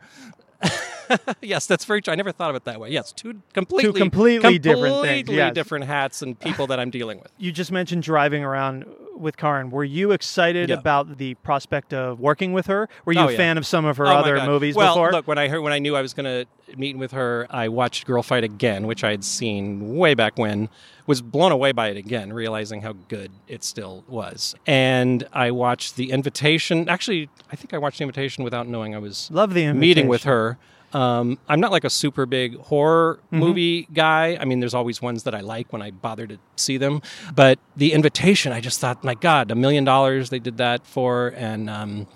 [1.41, 2.13] yes, that's very true.
[2.13, 2.91] I never thought of it that way.
[2.91, 5.55] Yes, two completely, completely different things, completely yes.
[5.55, 7.33] different hats and people that I'm dealing with.
[7.39, 8.85] you just mentioned driving around
[9.21, 9.71] with Karyn.
[9.71, 10.77] Were you excited Yeah.
[10.77, 12.89] about the prospect of working with her?
[13.05, 13.37] Were you Oh, a yeah.
[13.37, 15.13] fan of some of her Oh, other movies well, before?
[15.13, 17.69] look, when I heard when I knew I was going to meet with her, I
[17.69, 20.69] watched Girl Fight again, which I had seen way back when.
[21.07, 24.55] Was blown away by it again, realizing how good it still was.
[24.65, 26.89] And I watched The Invitation.
[26.89, 29.81] Actually, I think I watched The Invitation without knowing I was Love the invitation.
[29.81, 30.57] meeting with her.
[30.93, 33.39] Um, I'm not like a super big horror Mm-hmm.
[33.39, 34.37] movie guy.
[34.41, 37.01] I mean, there's always ones that I like when I bother to see them.
[37.35, 41.29] But The Invitation, I just thought, my God, a million dollars they did that for,
[41.37, 42.07] and um,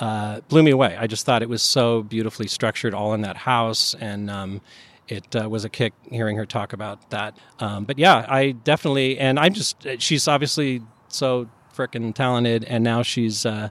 [0.00, 0.96] uh, blew me away.
[0.98, 4.60] I just thought it was so beautifully structured, all in that house, and um,
[5.08, 7.38] it uh, was a kick hearing her talk about that.
[7.60, 13.02] Um, but yeah, I definitely, and I'm just, she's obviously so frickin' talented, and now
[13.02, 13.68] she's uh,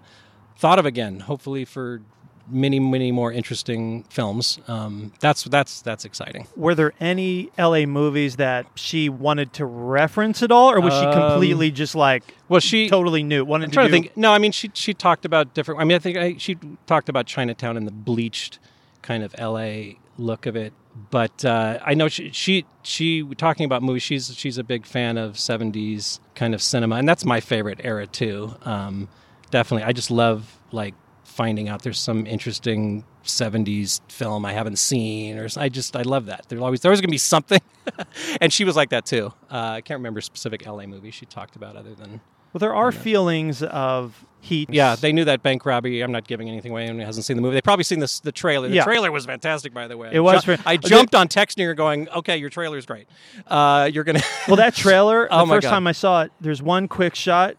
[0.58, 2.02] thought of again, hopefully for
[2.48, 4.60] many, many more interesting films.
[4.68, 6.48] Um, that's that's that's exciting.
[6.56, 11.06] Were there any LA movies that she wanted to reference at all, or was she
[11.06, 13.44] Um, completely just like Well, she totally new?
[13.46, 14.18] Wanted I'm to trying do, to think.
[14.18, 15.82] No, I mean she she talked about different.
[15.82, 18.60] I mean, I think I, she talked about Chinatown and the bleached
[19.02, 19.98] kind of L.A.
[20.18, 20.74] look of it.
[21.12, 24.02] But uh, I know she she she talking about movies.
[24.04, 28.08] She's she's a big fan of '70s kind of cinema, and that's my favorite era
[28.08, 28.56] too.
[28.64, 29.10] Um,
[29.52, 30.94] definitely, I just love like
[31.36, 36.28] finding out there's some interesting 70s film I haven't seen or I just I love
[36.28, 36.46] that.
[36.48, 37.60] There's always there's always to be something.
[38.42, 39.34] and she was like that too.
[39.52, 42.22] Uh, I can't remember specific LA movie she talked about other than
[42.54, 44.70] Well, there are feelings of heat.
[44.72, 46.02] yeah, they knew that bank robbery.
[46.02, 46.84] I'm not giving anything away.
[46.86, 47.56] Anyone hasn't seen the movie.
[47.56, 48.70] They probably seen this the trailer.
[48.70, 48.84] The Yeah.
[48.86, 50.12] trailer was fantastic, by the way.
[50.14, 53.08] It was Ju- I jumped on texting her, going, "Okay, your trailer's great.
[53.48, 55.28] Uh, you're gonna." Well, that trailer.
[55.32, 55.70] Oh the first God.
[55.72, 57.58] time I saw it, there's one quick shot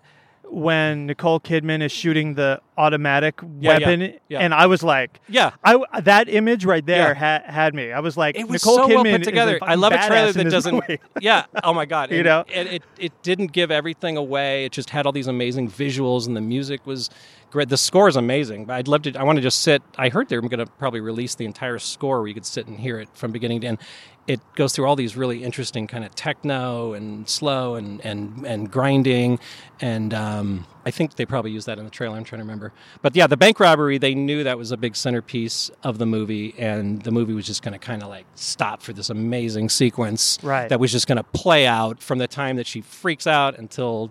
[0.50, 4.38] when Nicole Kidman is shooting the automatic Yeah, yeah, weapon, yeah.
[4.40, 5.50] and I was like, yeah.
[5.64, 7.92] I that image right there ha- had me.
[7.92, 9.58] I was like, It was Nicole so Kidman well together.
[9.62, 10.82] I love a trailer that doesn't.
[11.20, 11.46] yeah.
[11.64, 12.10] Oh my god.
[12.16, 12.44] You And know?
[12.48, 14.64] it, it it didn't give everything away.
[14.64, 17.10] It just had all these amazing visuals, and the music was
[17.50, 17.68] great.
[17.68, 18.66] The score is amazing.
[18.66, 19.14] But I'd love to.
[19.16, 19.82] I want to just sit.
[19.98, 22.78] I heard they're going to probably release the entire score where you could sit and
[22.78, 23.78] hear it from beginning to end.
[24.26, 28.70] It goes through all these really interesting kind of techno and slow and and and
[28.70, 29.38] grinding,
[29.80, 32.16] and um, I think they probably used that in the trailer.
[32.16, 33.98] I'm trying to remember, but yeah, the bank robbery.
[33.98, 37.62] They knew that was a big centerpiece of the movie, and the movie was just
[37.62, 40.68] going to kind of like stop for this amazing sequence Right.
[40.68, 44.10] that was just going to play out from the time that she freaks out until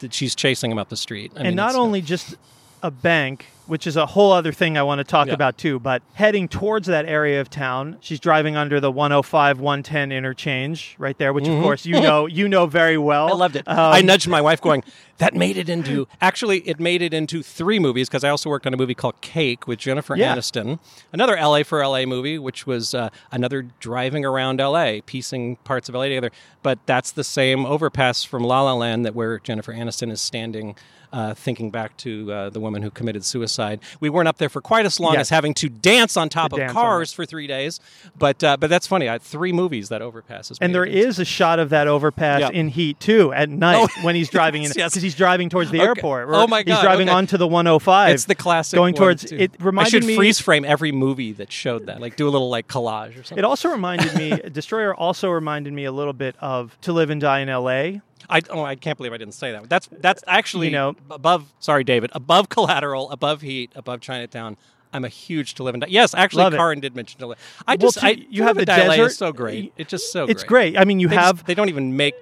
[0.00, 1.32] that she's chasing him up the street.
[1.34, 2.36] I mean, and not uh, only just
[2.82, 5.34] a bank, which is a whole other thing I want to talk Yeah.
[5.34, 7.96] about too, but heading towards that area of town.
[8.00, 12.48] She's driving under the 105 110 interchange right there, which of course you know you
[12.48, 13.26] know very well.
[13.26, 13.34] Mm-hmm.
[13.36, 13.68] I loved it.
[13.68, 14.82] Um, I nudged my wife, going,
[15.18, 18.66] "That made it into actually, it made it into three movies because I also worked
[18.66, 20.34] on a movie called Cake with Jennifer Yeah.
[20.34, 20.78] Aniston,
[21.12, 25.94] another LA for LA movie, which was uh, another driving around LA, piecing parts of
[25.94, 26.30] LA together.
[26.62, 30.74] But that's the same overpass from La La Land that where Jennifer Aniston is standing."
[31.10, 34.60] Uh, thinking back to uh, the woman who committed suicide, we weren't up there for
[34.60, 35.20] quite as long Yes.
[35.22, 37.80] as having to dance on top To of cars for three days.
[38.18, 39.08] But uh, but that's funny.
[39.08, 40.58] I had three movies that overpasses.
[40.60, 42.50] And there is a shot of that overpass Yeah.
[42.50, 45.07] in heat too at night Oh, when he's driving in yes, yes.
[45.08, 45.86] He's driving towards the Okay.
[45.86, 46.28] airport.
[46.28, 47.16] or Oh my god, He's driving okay.
[47.16, 48.12] onto the 105.
[48.14, 49.24] It's the classic going towards.
[49.24, 49.36] too.
[49.36, 50.16] It reminded me I should me.
[50.16, 52.00] freeze frame every movie that showed that.
[52.00, 53.38] Like do a little like collage or something.
[53.38, 54.30] It also reminded me.
[54.52, 58.02] Destroyer also reminded me a little bit of To Live and Die in L.A.
[58.30, 59.68] I oh I can't believe I didn't say that.
[59.70, 61.52] That's that's actually You know- above.
[61.60, 62.10] Sorry, David.
[62.14, 64.56] Above Collateral, above Heat, above Chinatown.
[64.92, 65.88] I'm a huge to live and die.
[65.90, 66.58] Yes, actually, Love it.
[66.58, 67.38] Karyn did mention to live.
[67.66, 69.06] I Well, just too, I, you have To the and Die LA desert.
[69.08, 69.72] is so great.
[69.76, 70.78] It's just so It's great.
[70.78, 72.14] I mean, you They, just- have they don't even make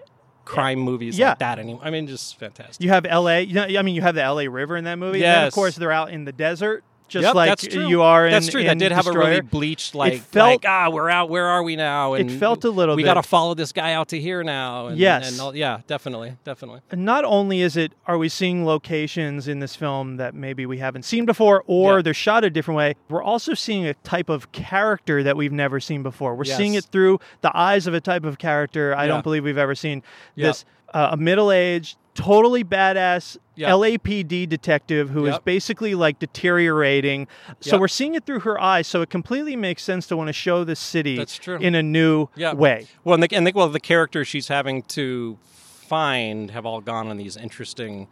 [0.46, 1.30] crime movies Yeah.
[1.30, 1.82] like that anymore.
[1.84, 2.82] I mean, just fantastic.
[2.82, 3.42] you have L.A.
[3.42, 4.48] You know, I mean, you have the L.A.
[4.48, 5.18] River in that movie.
[5.22, 7.86] And then, of course, they're out in the desert, just Yep, like that's true.
[7.86, 8.32] you are in.
[8.32, 8.60] That's true.
[8.60, 11.30] in that did have a really bleached, like, felt- like ah, we're out.
[11.30, 12.14] Where are we now?
[12.14, 14.88] It felt a little We bit- got to follow this guy out to here now.
[14.88, 15.30] And, Yes.
[15.32, 16.80] And all, yeah, definitely, definitely.
[16.90, 20.78] And not only is it are we seeing locations in this film that maybe we
[20.78, 22.02] haven't seen before or Yeah.
[22.02, 25.80] they're shot a different way we're also seeing a type of character that we've never
[25.80, 29.08] seen before we're seeing it through the eyes of a type of character i Yeah.
[29.08, 30.02] don't believe we've ever seen
[30.36, 30.64] this
[30.94, 33.70] uh, a middle-aged totally badass Yeah.
[33.70, 35.44] LAPD detective who is Yep.
[35.44, 37.28] basically like deteriorating.
[37.60, 37.80] So Yep.
[37.80, 38.86] we're seeing it through her eyes.
[38.88, 41.24] So it completely makes sense to want to show this city
[41.60, 42.86] in a new way.
[43.04, 47.06] Well, and the, and the, well, the characters she's having to find have all gone
[47.08, 48.08] on these interesting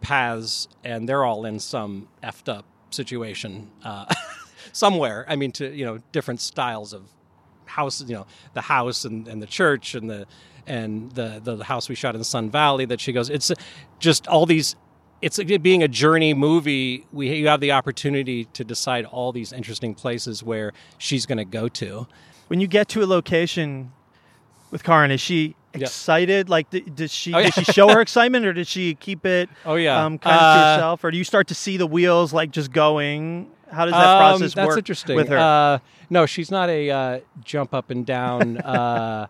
[0.00, 4.06] paths, and they're all in some effed up situation uh,
[4.72, 5.24] somewhere.
[5.28, 7.02] I mean, to you know, different styles of
[7.66, 8.08] houses.
[8.08, 10.26] You know, the house and, and the church and the
[10.68, 12.84] and the the house we shot in Sun Valley.
[12.84, 13.28] That she goes.
[13.30, 13.50] It's
[13.98, 14.76] just all these.
[15.20, 17.04] It's it being a journey movie.
[17.12, 21.44] We you have the opportunity to decide all these interesting places where she's going to
[21.44, 22.06] go to.
[22.48, 23.90] when you get to a location
[24.70, 25.80] with Karyn, is she Yeah.
[25.82, 26.48] excited?
[26.48, 27.50] Like, does she Oh, yeah.
[27.50, 29.48] does she show her excitement, or does she keep it?
[29.66, 30.04] Oh, yeah.
[30.04, 32.50] um, kind of to Uh, herself, or do you start to see the wheels like
[32.52, 33.50] just going?
[33.70, 35.16] How does that Um, process that's work interesting.
[35.16, 35.38] with her?
[35.38, 35.78] Uh,
[36.10, 38.56] no, she's not a uh, jump up and down.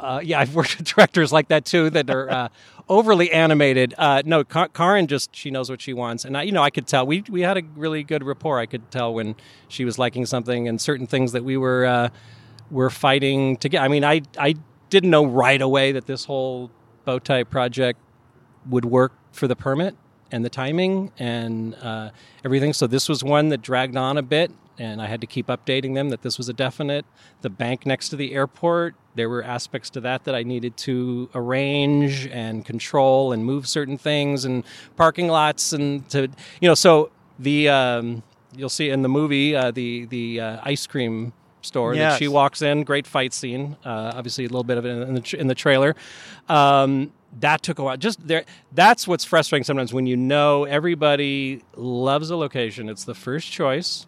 [0.00, 2.48] uh, yeah, I've worked with directors like that too that are uh,
[2.88, 3.94] overly animated.
[3.96, 6.70] Uh, no, Ka- Karyn just she knows what she wants, and I, you know, I
[6.70, 8.58] could tell we we had a really good rapport.
[8.58, 9.36] I could tell when
[9.68, 12.08] she was liking something and certain things that we were uh,
[12.70, 13.82] were fighting to get.
[13.82, 14.54] I mean, I I
[14.90, 16.70] didn't know right away that this whole
[17.04, 17.98] bow tie project
[18.68, 19.96] would work for the permit
[20.32, 22.10] and the timing and uh,
[22.44, 22.72] everything.
[22.72, 25.94] So this was one that dragged on a bit, and I had to keep updating
[25.94, 27.04] them that this was a definite.
[27.42, 31.28] The bank next to the airport, there were aspects to that that I needed to
[31.34, 34.64] arrange and control and move certain things and
[34.96, 36.28] parking lots and to
[36.62, 36.74] you know.
[36.74, 38.22] So the um,
[38.56, 42.14] you'll see in the movie uh, the the uh, ice cream store Yes.
[42.14, 42.84] that she walks in.
[42.84, 43.76] Great fight scene.
[43.84, 45.94] Uh, obviously, a little bit of it in the, tr- in the trailer.
[46.48, 47.96] Um, that took a while.
[47.98, 48.44] Just there.
[48.72, 52.88] That's what's frustrating sometimes when you know everybody loves a location.
[52.88, 54.06] It's the first choice.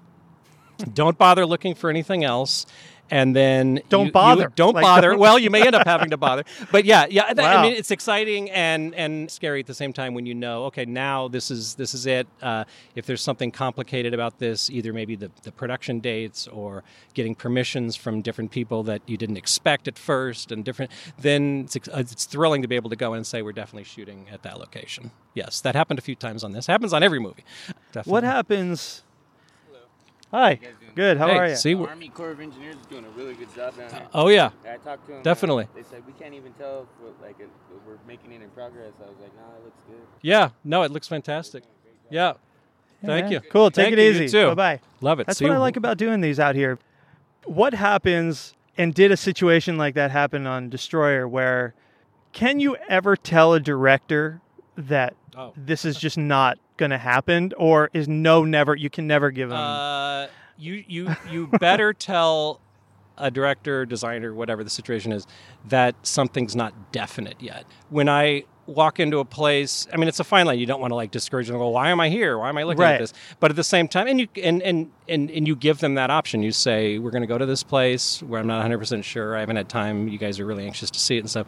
[0.93, 2.67] Don't bother looking for anything else.
[3.11, 4.49] And then Don't you- you- bother.
[4.57, 5.11] don't Like, bother.
[5.11, 6.45] don't- Well, you may end up having to bother.
[6.71, 7.35] But yeah, yeah.
[7.35, 7.59] that- Wow.
[7.59, 10.87] I mean, it's exciting and and scary at the same time when you know, okay,
[10.87, 12.27] now this is this is it.
[12.41, 12.65] Uh,
[12.95, 17.97] if there's something complicated about this, either maybe the, the production dates or getting permissions
[17.97, 22.25] from different people that you didn't expect at first, and different, then it's, uh, it's
[22.25, 25.11] thrilling to be able to go in and say we're definitely shooting at that location.
[25.35, 26.67] Yes, that happened a few times on this.
[26.67, 27.45] Happens on every movie.
[27.93, 28.11] Definitely.
[28.13, 29.03] what happens?
[30.33, 30.59] Hi,
[30.95, 31.19] good.
[31.19, 31.57] How Hey, are you?
[31.57, 34.03] See, The we're- Army Corps of Engineers is doing a really good job down here.
[34.15, 35.23] oh yeah, I talked to them.
[35.23, 35.69] Definitely.
[35.75, 37.49] They said we can't even tell if we're, like if
[37.87, 38.93] we're making it in progress.
[38.99, 40.01] I was like, nah, it looks good.
[40.23, 40.51] yeah.
[40.65, 41.65] No, it looks fantastic.
[42.11, 42.35] Yeah.
[43.05, 43.41] Thank Yeah.
[43.43, 43.51] you.
[43.51, 43.71] Cool.
[43.71, 44.29] Take Thank it you, easy.
[44.29, 44.49] Too.
[44.49, 44.81] Bye bye.
[45.03, 45.27] Love it.
[45.27, 46.79] That's See what I like about doing these out here.
[47.45, 51.75] What happens, and did a situation like that happen on Destroyer where
[52.33, 54.41] can you ever tell a director
[54.77, 55.53] that Oh.
[55.57, 59.49] this is just not going to happen or is no never you can never give
[59.49, 60.27] them Uh,
[60.59, 62.61] you you you better tell
[63.19, 65.27] a director, designer, whatever the situation is,
[65.69, 67.65] that something's not definite yet.
[67.91, 70.59] When I walk into a place, I mean, it's a fine line.
[70.59, 71.59] You don't want to like discourage them.
[71.59, 72.39] Go, why am I here?
[72.39, 72.95] Why am I looking Right.
[72.95, 73.13] at this?
[73.39, 76.11] But at the same time, and you and and and, and you give them that
[76.11, 76.43] option.
[76.43, 79.37] You say, we're going to go to this place where I'm not 100 percent sure.
[79.37, 80.09] I haven't had time.
[80.09, 81.47] You guys are really anxious to see it and stuff.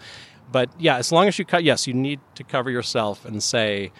[0.52, 3.90] But yeah, as long as you cut, yes, you need to cover yourself and say.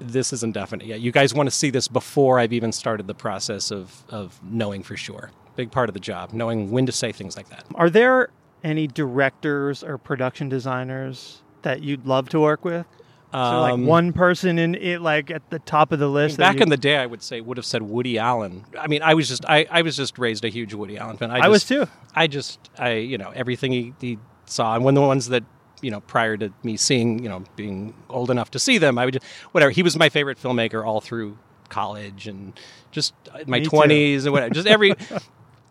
[0.00, 1.00] This isn't definite yet.
[1.00, 4.82] You guys want to see this before I've even started the process of of knowing
[4.82, 5.30] for sure.
[5.56, 7.64] Big part of the job, knowing when to say things like that.
[7.74, 8.30] Are there
[8.62, 12.86] any directors or production designers that you'd love to work with?
[13.32, 16.38] so like Um, one person in it, like at the top of the list.
[16.38, 18.64] that Back you- in the day, I would say would have said Woody Allen.
[18.78, 21.30] I mean, I was just I, I was just raised a huge Woody Allen fan.
[21.30, 21.86] I, I was too.
[22.14, 25.42] I just I you know everything he, he saw, and one of the ones that
[25.82, 29.04] you know prior to me seeing you know being old enough to see them, I
[29.04, 29.70] would just whatever.
[29.70, 31.38] He was my favorite filmmaker all through
[31.68, 32.58] college and
[32.90, 33.14] just
[33.46, 33.70] my Me too.
[33.70, 34.54] twenties and whatever.
[34.54, 34.94] Just every.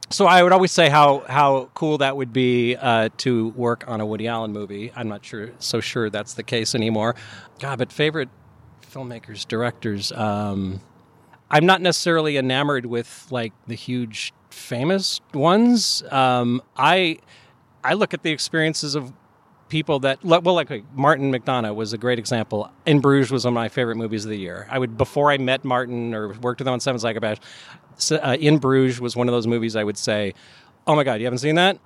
[0.10, 4.00] So I would always say how how cool that would be uh, to work on
[4.00, 4.90] a Woody Allen movie.
[4.96, 7.14] I'm not sure so sure that's the case anymore.
[7.60, 8.30] God, but favorite
[8.90, 10.14] filmmakers, directors.
[10.14, 10.80] Um,
[11.52, 16.04] I'm not necessarily enamored with like the huge famous ones.
[16.10, 17.20] Um, I
[17.84, 19.12] I look at the experiences of
[19.70, 22.72] people that well like Martin McDonagh was a great example.
[22.86, 24.68] In Bruges was one of my favorite movies of the year.
[24.70, 27.40] I would before I met Martin or worked with him on Seven Psychopaths.
[28.12, 30.34] Uh, in Bruges was one of those movies I would say,
[30.86, 31.80] "Oh my god, you haven't seen that?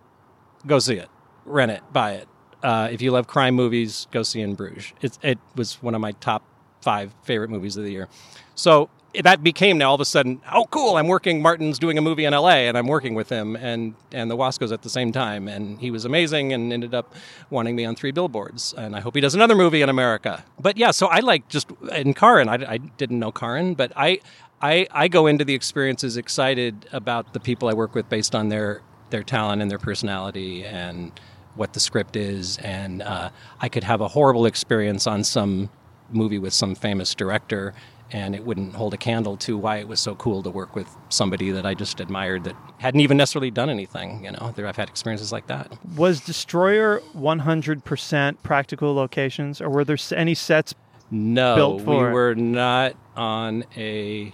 [0.68, 1.10] Go see it,
[1.46, 2.28] rent it, buy it.
[2.62, 4.94] Uh, if you love crime movies, go see In Bruges.
[5.02, 6.44] It it was one of my top
[6.82, 8.08] five favorite movies of the year.
[8.56, 8.90] So
[9.24, 10.96] that became now all of a sudden, oh cool!
[10.96, 11.42] I'm working.
[11.42, 12.68] Martin's doing a movie in L.A.
[12.68, 15.92] and I'm working with him and and the Wascos at the same time, and he
[15.92, 17.14] was amazing and ended up
[17.50, 18.74] wanting me on three billboards.
[18.78, 20.44] And I hope he does another movie in America.
[20.60, 22.48] But yeah, so I like just in Karyn.
[22.48, 24.20] I, I didn't know Karyn, but I.
[24.64, 28.50] I, I go into the experiences excited about the people I work with based on
[28.50, 31.20] their their talent and their personality and
[31.56, 32.58] what the script is.
[32.60, 35.70] And uh, I could have a horrible experience on some
[36.14, 37.74] movie with some famous director,
[38.12, 40.88] and it wouldn't hold a candle to why it was so cool to work with
[41.10, 44.24] somebody that I just admired that hadn't even necessarily done anything.
[44.24, 45.72] You know, there I've had experiences like that.
[45.96, 50.74] Was Destroyer 100% practical locations, or were there any sets?
[51.10, 54.34] No, Built we were not on a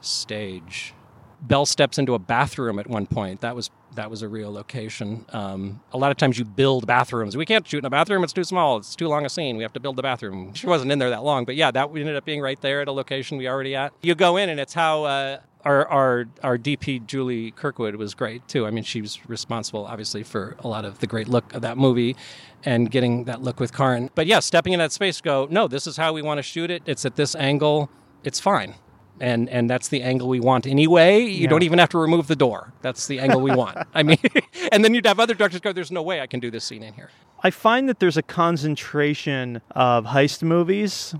[0.00, 0.94] stage.
[1.42, 3.40] Bell steps into a bathroom at one point.
[3.40, 5.24] That was that was a real location.
[5.32, 7.36] Um, a lot of times you build bathrooms.
[7.36, 8.78] We can't shoot in a bathroom; it's too small.
[8.78, 9.56] It's too long a scene.
[9.56, 10.54] We have to build the bathroom.
[10.54, 12.80] She wasn't in there that long, but yeah, that we ended up being right there
[12.80, 13.92] at a location we already at.
[14.02, 18.46] You go in, and it's how uh, our our our DP Julie Kirkwood was great
[18.48, 18.66] too.
[18.66, 21.76] I mean, she was responsible, obviously, for a lot of the great look of that
[21.76, 22.16] movie
[22.64, 24.10] and getting that look with Karyn.
[24.14, 26.70] But yeah, stepping in that space, go no, this is how we want to shoot
[26.70, 26.82] it.
[26.86, 27.90] It's at this angle.
[28.22, 28.74] It's fine.
[29.20, 31.20] And, and that's the angle we want anyway.
[31.20, 31.48] You Yeah.
[31.50, 32.72] don't even have to remove the door.
[32.80, 33.76] That's the angle we want.
[33.94, 34.16] I mean,
[34.72, 36.82] and then you'd have other directors go, "There's no way I can do this scene
[36.82, 37.10] in here."
[37.42, 41.14] I find that there's a concentration of heist movies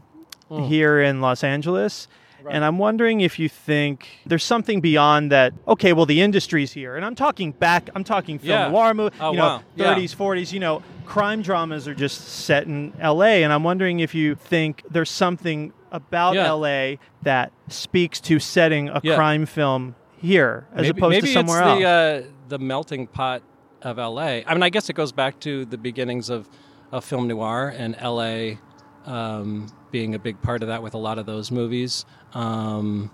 [0.48, 0.64] Hmm.
[0.64, 2.08] here in Los Angeles.
[2.50, 5.52] And I'm wondering if you think there's something beyond that.
[5.68, 7.90] Okay, well, the industry's here, and I'm talking back.
[7.94, 8.68] I'm talking film Yeah.
[8.68, 9.14] noir movie.
[9.20, 9.62] Oh, you know, wow.
[9.76, 9.94] Yeah.
[9.94, 10.50] 30s, 40s.
[10.52, 13.44] You know, crime dramas are just set in L.A.
[13.44, 16.46] And I'm wondering if you think there's something about Yeah.
[16.46, 16.98] L.A.
[17.22, 19.16] that speaks to setting a Yeah.
[19.16, 21.78] crime film here as maybe, opposed maybe to somewhere it's else.
[21.80, 23.42] the uh, the melting pot
[23.82, 24.42] of LA.
[24.46, 26.48] I mean, I guess it goes back to the beginnings of,
[26.92, 28.56] of film noir and LA
[29.06, 32.04] um, being a big part of that with a lot of those movies.
[32.34, 33.10] Um,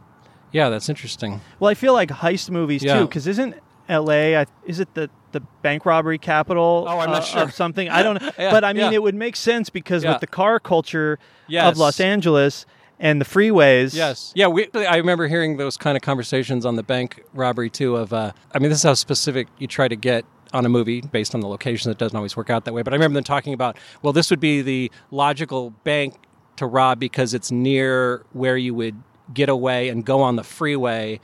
[0.52, 1.40] yeah, that's interesting.
[1.60, 2.98] Well, I feel like heist movies Yeah.
[2.98, 3.54] too, because isn't
[3.88, 4.36] L.A.
[4.36, 6.86] I- Is it the the bank robbery capital?
[6.88, 7.42] Oh, I'm not uh, sure.
[7.42, 7.88] of something.
[7.90, 8.92] I don't know, Yeah, but I mean, yeah.
[8.92, 10.12] it would make sense because Yeah.
[10.12, 11.18] with the car culture
[11.52, 12.64] of Los Angeles
[12.98, 13.94] and the freeways.
[13.94, 14.32] Yes.
[14.34, 17.96] Yeah, we, I remember hearing those kind of conversations on the bank robbery too.
[17.96, 21.02] Of, uh, I mean, this is how specific you try to get on a movie
[21.02, 21.90] based on the location.
[21.90, 22.80] It doesn't always work out that way.
[22.82, 26.14] But I remember them talking about, well, this would be the logical bank
[26.56, 28.94] to rob because it's near where you would
[29.34, 31.20] get away and go on the freeway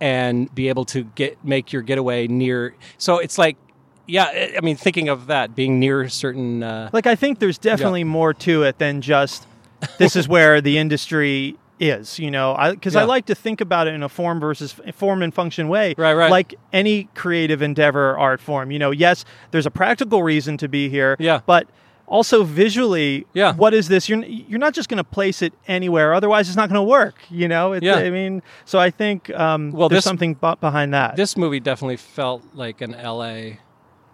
[0.00, 2.74] and be able to get make your getaway near.
[2.98, 3.56] So it's like,
[4.06, 6.62] yeah, I- I mean, thinking of that being near certain.
[6.62, 9.46] Uh, Like I think there's definitely more to it than just
[9.98, 12.18] this is where the industry is.
[12.18, 13.06] You know, because I, Yeah.
[13.06, 15.94] like to think about it in a form versus form and function way.
[15.98, 16.30] Right, right.
[16.30, 18.70] Like any creative endeavor, art form.
[18.70, 21.16] You know, yes, there's a practical reason to be here.
[21.18, 21.40] Yeah.
[21.46, 21.68] But
[22.08, 23.52] also visually, Yeah.
[23.54, 24.08] what is this?
[24.08, 27.14] You're you're not just going to place it anywhere, otherwise it's not going to work.
[27.30, 27.96] You know, it's, Yeah.
[27.96, 31.16] I mean, so I think um, Well, there's this- something bu- behind that.
[31.16, 33.58] this movie definitely felt like an LA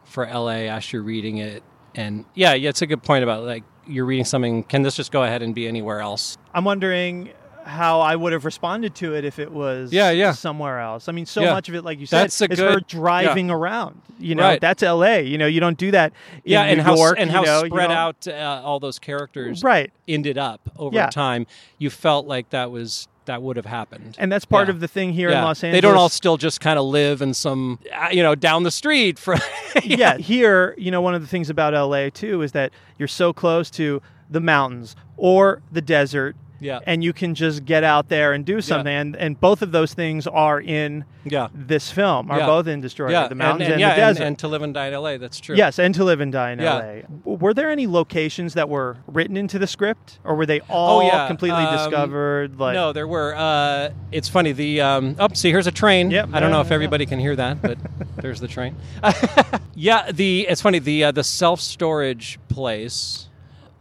[0.04, 1.62] for LA as you're reading it.
[1.94, 4.64] And yeah, yeah, it's a good point about like you're reading something.
[4.64, 6.37] Can this just go ahead and be anywhere else?
[6.52, 7.30] I'm wondering
[7.64, 10.32] how I would have responded to it if it was Yeah, yeah.
[10.32, 11.09] somewhere else.
[11.09, 11.53] I mean, so Yeah.
[11.55, 14.01] much of it, like you said, That's is her good- driving around.
[14.20, 14.61] You know, Right.
[14.61, 15.22] that's L.A.
[15.22, 16.12] You know, you don't do that.
[16.45, 19.62] In yeah, New and how York, and how know, spread out uh, all those characters
[19.64, 21.07] Right, ended up over Yeah.
[21.11, 21.47] time.
[21.78, 24.14] You felt like that was that would have happened.
[24.18, 24.74] and that's part Yeah.
[24.74, 25.78] of the thing here in Los Angeles.
[25.78, 28.70] They don't all still just kind of live in some, uh, you know, down the
[28.70, 29.18] street.
[29.18, 29.41] From
[29.82, 33.32] yeah, here, you know, one of the things about LA too is that you're so
[33.32, 36.36] close to the mountains or the desert.
[36.64, 36.80] Yeah.
[36.86, 38.92] and you can just get out there and do something.
[38.92, 41.48] And, and both of those things are in Yeah.
[41.54, 42.46] this film, are Yeah.
[42.46, 43.28] both in Destroyer, yeah.
[43.28, 44.22] the mountains and, and, yeah, the desert.
[44.24, 45.18] And, to live and die in LA.
[45.18, 45.56] That's true.
[45.56, 47.02] Yes, and to live and die in Yeah.
[47.26, 47.36] LA.
[47.36, 51.06] Were there any locations that were written into the script, or were they all Oh,
[51.06, 51.26] yeah.
[51.26, 52.58] completely Um, discovered?
[52.58, 53.34] Like, no, there were.
[53.36, 54.52] Uh, it's funny.
[54.52, 56.10] The um, oh, see, here's a train.
[56.10, 56.30] Yep.
[56.32, 57.76] I don't know if everybody can hear that, but
[58.16, 58.74] there's the train.
[59.74, 60.78] yeah, the it's funny.
[60.78, 63.28] The uh, the self storage place,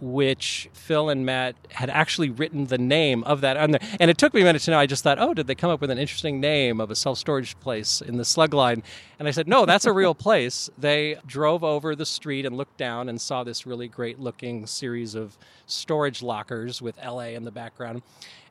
[0.03, 4.17] which Phil and Matt had actually written the name of that on there, and it
[4.17, 4.79] took me a minute to know.
[4.79, 7.17] I just thought, oh, did they come up with an interesting name of a self
[7.17, 8.83] storage place in the slug line?
[9.19, 10.69] And I said, no, that's a real place.
[10.77, 15.15] They drove over the street and looked down and saw this really great looking series
[15.15, 18.01] of storage lockers with LA in the background.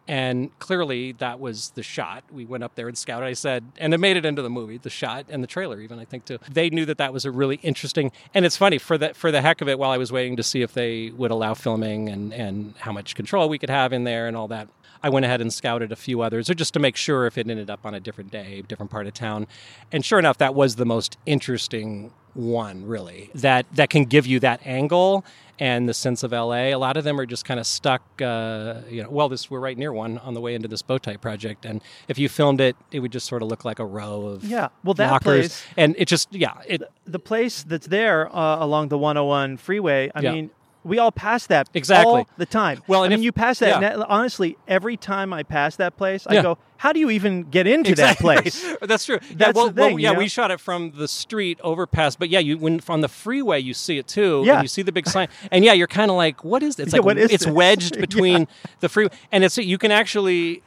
[0.09, 2.25] And clearly, that was the shot.
[2.33, 3.29] We went up there and scouted.
[3.29, 5.99] I said, and it made it into the movie, the shot and the trailer, even
[5.99, 6.39] I think too.
[6.51, 8.11] They knew that that was a really interesting.
[8.35, 9.79] And it's funny for the for the heck of it.
[9.79, 13.15] While I was waiting to see if they would allow filming and and how much
[13.15, 14.69] control we could have in there and all that,
[15.03, 17.49] I went ahead and scouted a few others, or just to make sure if it
[17.49, 19.47] ended up on a different day, different part of town.
[19.91, 23.31] And sure enough, that was the most interesting one, really.
[23.35, 25.25] That that can give you that angle
[25.63, 26.73] and the sense of LA.
[26.73, 28.03] A lot of them are just kind of stuck.
[28.21, 30.99] Uh, you know, well, this we're right near one on the way into this bow
[30.99, 33.85] tie project, and if you filmed it, it would just sort of look like a
[33.85, 34.69] row of Yeah.
[34.83, 38.89] Well, that lockers, place- and it just yeah, it the place that's there uh, along
[38.89, 40.11] the 101 freeway.
[40.17, 40.33] I Yeah.
[40.33, 40.51] mean,
[40.85, 42.13] we all pass that Exactly.
[42.13, 42.83] all the time.
[42.89, 43.81] Well, I and mean, if- you pass that.
[43.81, 44.03] yeah.
[44.09, 46.43] honestly, every time I pass that place, I Yeah.
[46.43, 49.19] go, "How do you even get into that place?" That's true.
[49.23, 50.19] yeah, That's well, the thing, well, you yeah, know?
[50.19, 53.75] we shot it from the street overpass, but yeah, you when on the freeway you
[53.75, 54.43] see it too.
[54.45, 54.55] Yeah.
[54.55, 56.87] and you see the big sign, and yeah, you're kind of like, what is this?
[56.87, 57.55] It's Yeah, like what is it's this?
[57.55, 58.01] wedged Yeah.
[58.01, 58.49] between
[58.81, 60.63] the freeway, and it's you can actually.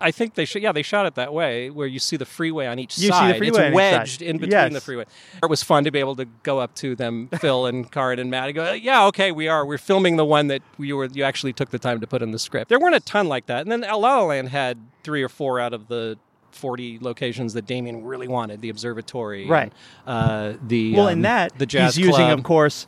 [0.00, 0.62] I think they should.
[0.62, 3.28] Yeah, they shot it that way, where you see the freeway on each You see
[3.28, 4.28] the freeway it's wedged side.
[4.28, 4.72] in between Yes.
[4.74, 5.04] the freeway.
[5.42, 8.30] It was fun to be able to go up to them, Phil and Karyn and
[8.30, 9.64] Matt, and go, "Yeah, okay, we are.
[9.64, 11.06] We're filming the one that you were.
[11.06, 12.68] You actually took the time to put in the script.
[12.68, 15.60] There weren't a ton like that, and then La La Land had three or four
[15.60, 16.18] out of the
[16.52, 19.72] 40 locations that Damien really wanted the observatory Right.
[20.06, 22.38] and, uh, the well, um, in that, the jazz he's using, club.
[22.38, 22.86] of course,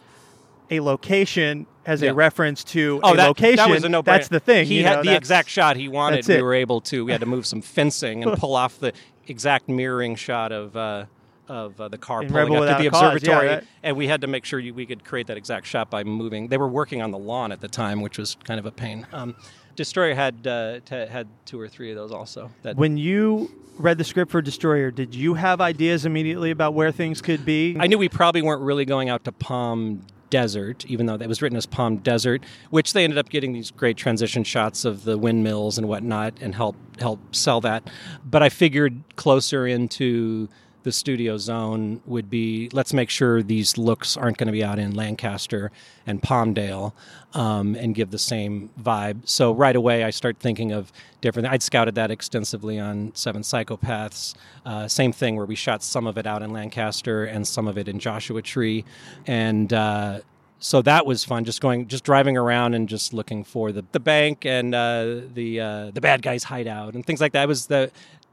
[0.70, 2.10] a location as Yeah.
[2.10, 3.56] a reference to Oh, a that, location.
[3.56, 4.66] that was a no That's the thing.
[4.66, 6.26] He had know, the exact shot he wanted.
[6.28, 7.04] We were able to.
[7.04, 8.92] We had to move some fencing and pull off the
[9.26, 10.76] exact mirroring shot of.
[10.76, 11.04] Uh,
[11.50, 14.06] of uh, the car In pulling up to the a yeah, observatory, that- and we
[14.06, 16.48] had to make sure you, we could create that exact shot by moving.
[16.48, 19.06] They were working on the lawn at the time, which was kind of a pain.
[19.14, 19.34] Um,
[19.74, 22.50] Destroyer had uh, t- had two or three of those also.
[22.64, 26.92] That When you read the script for Destroyer, did you have ideas immediately about where
[26.92, 27.78] things could be?
[27.80, 31.42] I knew we probably weren't really going out to Palm Desert, even though that was
[31.42, 35.18] written as Palm Desert, which they ended up getting these great transition shots of the
[35.18, 37.88] windmills and whatnot, and help help sell that.
[38.28, 40.48] But I figured closer into
[40.88, 44.78] the studio zone would be let's make sure these looks aren't going to be out
[44.78, 45.70] in Lancaster
[46.06, 46.94] and Palmdale
[47.34, 49.28] um, and give the same vibe.
[49.28, 51.46] So right away, I start thinking of different.
[51.46, 54.34] I'd scouted that extensively on Seven Psychopaths.
[54.64, 57.76] Uh, same thing where we shot some of it out in Lancaster and some of
[57.76, 58.86] it in Joshua Tree,
[59.26, 59.70] and.
[59.70, 60.20] Uh,
[60.60, 64.00] so that was fun just going just driving around and just looking for the, the
[64.00, 67.66] bank and uh, the uh, the bad guys hideout and things like that it was
[67.66, 67.92] the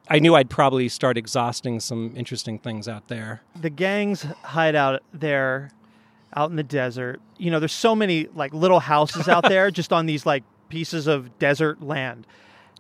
[0.09, 3.41] I knew I'd probably start exhausting some interesting things out there.
[3.59, 5.71] the gangs hide out there
[6.35, 7.21] out in the desert.
[7.37, 11.07] You know, there's so many like little houses out there just on these like pieces
[11.07, 12.27] of desert land.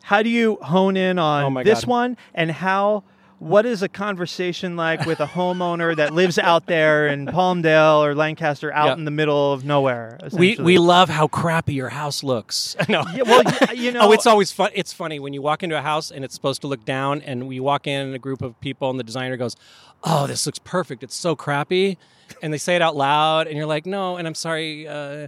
[0.03, 1.89] How do you hone in on Oh my this God.
[1.89, 3.03] one and how
[3.39, 8.15] what is a conversation like with a homeowner that lives out there in Palmdale or
[8.15, 8.93] Lancaster out Yeah.
[8.93, 10.17] in the middle of nowhere?
[10.31, 12.75] We we love how crappy your house looks.
[12.89, 13.03] no.
[13.13, 13.43] yeah, well,
[13.75, 14.71] you know, oh, it's always fun.
[14.73, 17.47] It's funny when you walk into a house and it's supposed to look down, and
[17.47, 19.55] we walk in and a group of people, and the designer goes,
[20.03, 21.03] "Oh, this looks perfect.
[21.03, 21.97] It's so crappy,"
[22.41, 24.87] and they say it out loud, and you're like, "No," and I'm sorry.
[24.87, 25.27] Uh,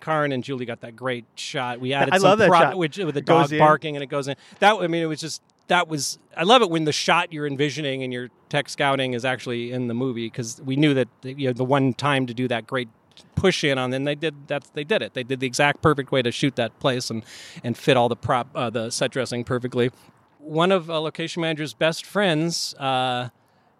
[0.00, 1.78] Karyn and Julie got that great shot.
[1.78, 2.78] We added I some love that prop- shot.
[2.78, 3.58] which, with the dog in.
[3.58, 4.36] barking, and it goes in.
[4.60, 6.18] That I mean, it was just that was.
[6.36, 9.88] I love it when the shot you're envisioning and your tech scouting is actually in
[9.88, 12.88] the movie because we knew that you know the one time to do that great
[13.36, 14.66] push in on, and they did that.
[14.74, 15.14] They did it.
[15.14, 17.24] They did the exact perfect way to shoot that place and
[17.64, 19.90] and fit all the prop, uh, the set dressing perfectly.
[20.38, 23.28] One of a location manager's best friends uh,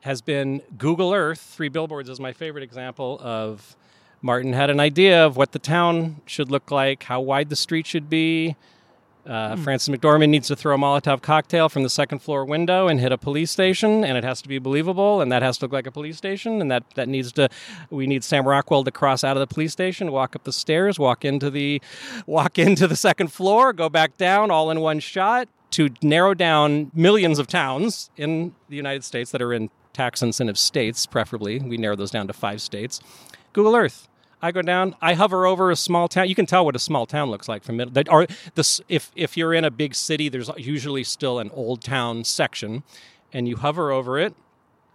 [0.01, 1.41] has been Google Earth.
[1.41, 3.77] Three billboards is my favorite example of.
[4.23, 7.87] Martin had an idea of what the town should look like, how wide the street
[7.87, 8.55] should be.
[9.31, 12.99] Uh, Frances McDormand needs to throw a Molotov cocktail from the second floor window and
[12.99, 15.73] hit a police station, and it has to be believable, and that has to look
[15.73, 17.49] like a police station, and that, that needs to.
[17.91, 20.99] We need Sam Rockwell to cross out of the police station, walk up the stairs,
[20.99, 21.81] walk into the,
[22.27, 26.91] walk into the second floor, go back down, all in one shot to narrow down
[26.93, 31.61] millions of towns in the United States that are in tax incentive states, preferably.
[31.61, 33.01] We narrow those down to five states.
[33.53, 34.09] Google Earth.
[34.43, 34.97] I go down.
[35.03, 36.29] I hover over a small town.
[36.29, 37.93] You can tell what a small town looks like from middle.
[37.93, 41.83] that- Or this, if if you're in a big city, there's usually still an old
[41.83, 42.83] town section,
[43.33, 44.35] and you hover over it,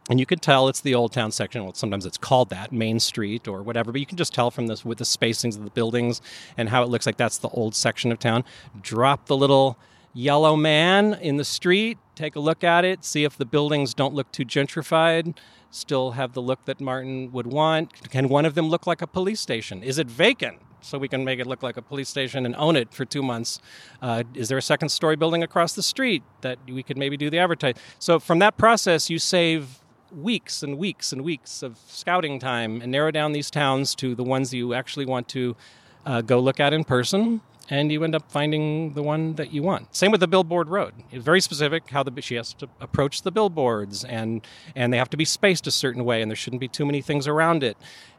[0.10, 1.64] and you can tell it's the old town section.
[1.64, 4.66] Well, sometimes it's called that, Main Street or whatever, but you can just tell from
[4.68, 6.22] this with the spacings of the buildings
[6.58, 8.44] and how it looks like that's the old section of town.
[8.82, 9.78] Drop the little
[10.16, 14.16] yellow man in the street, take a look at it, see if the buildings don't
[14.16, 15.38] look too gentrified,
[15.70, 18.10] still have the look that Martin would want.
[18.10, 19.84] Can one of them look like a police station?
[19.84, 20.60] Is it vacant?
[20.80, 23.24] So we can make it look like a police station and own it for two
[23.24, 23.60] months.
[24.02, 27.30] Uh, is there a second story building across the street that we could maybe do
[27.30, 27.76] the advertise?
[28.00, 32.92] So from that process, you save weeks and weeks and weeks of scouting time and
[32.92, 35.58] narrow down these towns to the ones you actually want to
[36.06, 39.64] uh, go look at in person and you end up finding the one that you
[39.64, 39.96] want.
[39.96, 40.94] Same with the billboard road.
[41.12, 44.46] It's very specific how the she has to approach the billboards and
[44.76, 47.02] and they have to be spaced a certain way and there shouldn't be too many
[47.02, 47.78] things around it.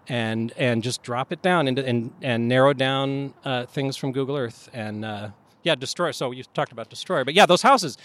[0.09, 4.37] And and just drop it down and and, and narrow down uh, things from google
[4.37, 5.31] earth and uh,
[5.65, 7.99] yeah destroy so you talked about destroy but yeah those houses.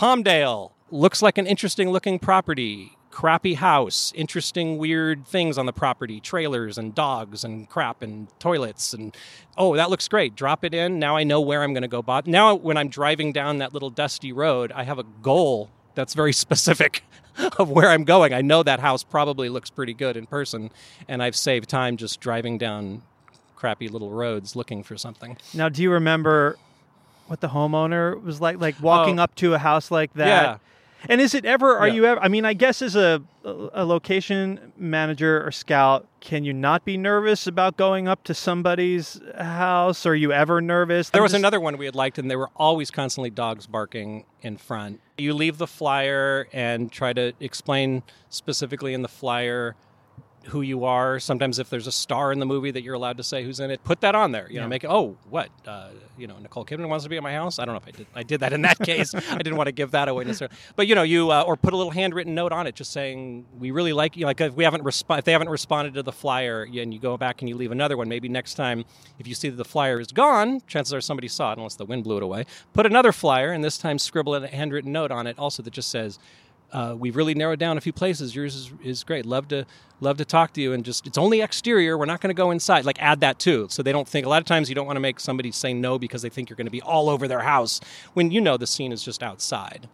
[0.00, 2.97] Palmdale looks like an interesting looking property.
[3.18, 8.94] Crappy house, interesting, weird things on the property trailers and dogs and crap and toilets.
[8.94, 9.12] And
[9.56, 10.36] oh, that looks great.
[10.36, 11.00] Drop it in.
[11.00, 12.00] Now I know where I'm going to go.
[12.00, 16.14] Bot- now, when I'm driving down that little dusty road, I have a goal that's
[16.14, 17.02] very specific
[17.58, 18.32] of where I'm going.
[18.32, 20.70] I know that house probably looks pretty good in person,
[21.08, 23.02] and I've saved time just driving down
[23.56, 25.36] crappy little roads looking for something.
[25.52, 26.56] Now, do you remember
[27.26, 28.60] what the homeowner was like?
[28.60, 29.24] Like walking Oh.
[29.24, 30.26] up to a house like that?
[30.28, 30.58] Yeah.
[31.08, 31.76] And is it ever?
[31.76, 31.94] Are Yeah.
[31.94, 32.20] you ever?
[32.22, 36.98] I mean, I guess as a a location manager or scout, can you not be
[36.98, 40.04] nervous about going up to somebody's house?
[40.04, 41.08] Are you ever nervous?
[41.10, 43.66] There I'm was just- another one we had liked, and there were always constantly dogs
[43.66, 45.00] barking in front.
[45.16, 49.76] You leave the flyer and try to explain specifically in the flyer
[50.48, 51.18] who you are.
[51.20, 53.70] Sometimes, if there's a star in the movie that you're allowed to say who's in
[53.70, 54.50] it, put that on there.
[54.50, 54.90] You know, make it.
[54.90, 55.48] Oh, what?
[55.66, 57.58] Uh, you know, Nicole Kidman wants to be at my house.
[57.58, 58.06] I don't know if I did.
[58.14, 59.14] I did that in that case.
[59.14, 60.56] I didn't want to give that away necessarily.
[60.76, 63.46] But you know, you uh, or put a little handwritten note on it, just saying
[63.58, 64.26] we really like you.
[64.26, 67.16] Like if we haven't resp- if they haven't responded to the flyer, and you go
[67.16, 68.08] back and you leave another one.
[68.08, 68.84] Maybe next time,
[69.18, 71.86] if you see that the flyer is gone, chances are somebody saw it, unless the
[71.86, 72.44] wind blew it away.
[72.72, 75.90] Put another flyer, and this time scribble a handwritten note on it, also that just
[75.90, 76.18] says
[76.72, 78.34] uh, we've really narrowed down a few places.
[78.34, 79.24] Yours is, is great.
[79.24, 79.64] Love to
[80.00, 80.72] love to talk to you.
[80.72, 81.96] And just it's only exterior.
[81.96, 82.84] We're not going to go inside.
[82.84, 84.26] Like add that too, so they don't think.
[84.26, 86.50] A lot of times you don't want to make somebody say no because they think
[86.50, 87.80] you're going to be all over their house
[88.14, 89.88] when you know the scene is just outside.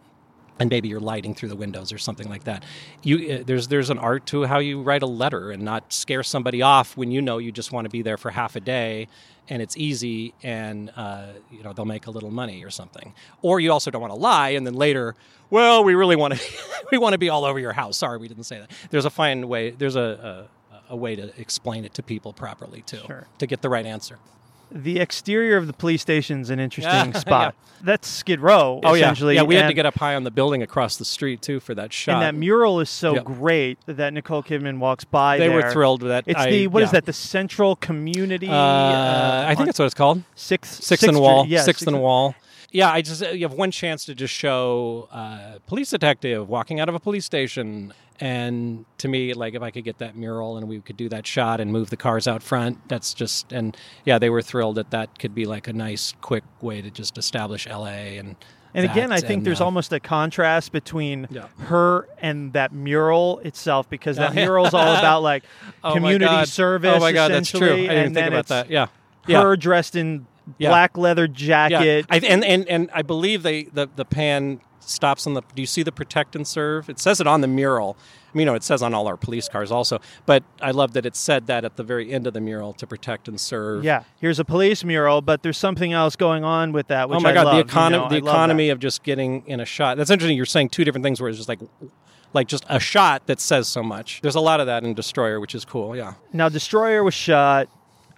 [0.57, 2.63] And maybe you're lighting through the windows or something like that.
[3.03, 6.23] You uh, there's there's an art to how you write a letter and not scare
[6.23, 9.07] somebody off when you know you just want to be there for half a day
[9.49, 13.13] and it's easy and uh, you know they'll make a little money or something.
[13.41, 15.15] Or you also don't want to lie and then later
[15.49, 16.41] well we really want to
[16.91, 17.97] we want to be all over your house.
[17.97, 18.71] Sorry we didn't say that.
[18.89, 20.47] There's a fine way there's a,
[20.89, 23.27] a, a way to explain it to people properly too Sure.
[23.39, 24.17] to get the right answer
[24.71, 27.55] the exterior of the police station is an interesting Yeah, spot.
[27.83, 28.79] That's Skid Row.
[28.83, 29.35] oh yeah essentially.
[29.35, 31.75] yeah we had to get up high on the building across the street too for
[31.75, 33.23] that shot And that mural is so Yep.
[33.25, 35.37] great that Nicole Kidman walks by.
[35.37, 35.55] they there.
[35.57, 36.93] were thrilled with that It's I- the what is yeah.
[36.93, 37.05] that?
[37.05, 38.47] The Central Community.
[38.49, 38.53] uh,
[39.47, 41.45] i think that's what it's called sixth Sixth and Wall.
[41.47, 42.33] Yeah, Sixth and Wall.
[42.75, 46.89] Yeah, I just you have one chance to just show uh, police detective walking out
[46.89, 50.67] of a police station, and to me, like if I could get that mural and
[50.67, 54.19] we could do that shot and move the cars out front, that's just and yeah,
[54.19, 57.65] they were thrilled that that could be like a nice, quick way to just establish
[57.65, 58.17] L.A.
[58.17, 58.35] and.
[58.73, 61.47] And again, I think and, there's uh, almost a contrast between Yeah.
[61.59, 65.45] her and that mural itself because that mural is all about like
[65.81, 66.93] oh community service.
[66.93, 67.71] Oh my god, that's true.
[67.71, 68.69] I didn't think about that.
[68.69, 68.87] Yeah,
[69.27, 69.41] yeah.
[69.43, 70.69] Her dressed in Yeah.
[70.69, 72.05] black leather jacket.
[72.09, 75.41] I, and, and and I believe they the, the pan stops on the.
[75.55, 76.89] Do you see the protect and serve?
[76.89, 77.97] It says it on the mural.
[77.99, 79.99] I mean, you know, it says on all our police cars also.
[80.25, 82.85] But I love that it said that at the very end of the mural to
[82.85, 83.83] protect and serve.
[83.83, 87.09] Yeah, here's a police mural, but there's something else going on with that.
[87.09, 89.43] Which oh my I god, love, the you economy know, the economy of just getting
[89.47, 89.97] in a shot.
[89.97, 90.37] That's interesting.
[90.37, 91.59] You're saying two different things where it's just like
[92.33, 94.21] like just a shot that says so much.
[94.21, 95.95] There's a lot of that in Destroyer, which is cool.
[95.95, 96.15] Yeah.
[96.33, 97.69] Now, Destroyer was shot,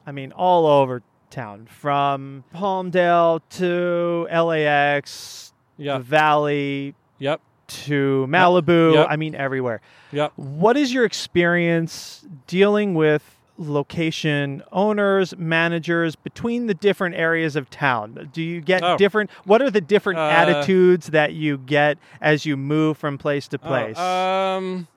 [0.05, 5.97] I mean, all over town, from Palmdale to LAX, Yeah.
[5.97, 7.41] the Valley Yep.
[7.67, 8.93] to Malibu.
[8.93, 9.07] Yep.
[9.09, 9.81] I mean, everywhere.
[10.11, 10.33] Yep.
[10.35, 18.29] What is your experience dealing with location owners, managers between the different areas of town?
[18.31, 18.97] Do you get Oh.
[18.97, 19.29] different?
[19.45, 23.59] What are the different Uh, attitudes that you get as you move from place to
[23.63, 23.97] Oh, place?
[23.97, 24.87] um,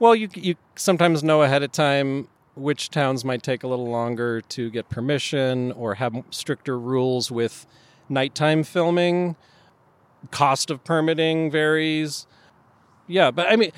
[0.00, 2.26] well, you you sometimes know ahead of time
[2.56, 7.66] which towns might take a little longer to get permission or have stricter rules with
[8.08, 9.36] nighttime filming.
[10.30, 12.26] Cost of permitting varies.
[13.06, 13.70] Yeah, but I mean,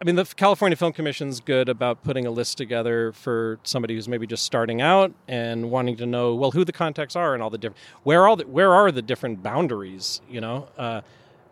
[0.00, 4.08] I mean, the California Film Commission's good about putting a list together for somebody who's
[4.08, 7.50] maybe just starting out and wanting to know, well, who the contacts are and all
[7.50, 10.20] the different where all the, where are the different boundaries.
[10.28, 11.02] You know, uh,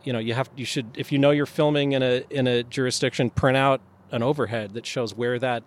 [0.04, 2.62] you know, you have you should if you know you're filming in a in a
[2.62, 5.62] jurisdiction, print out an overhead that shows where that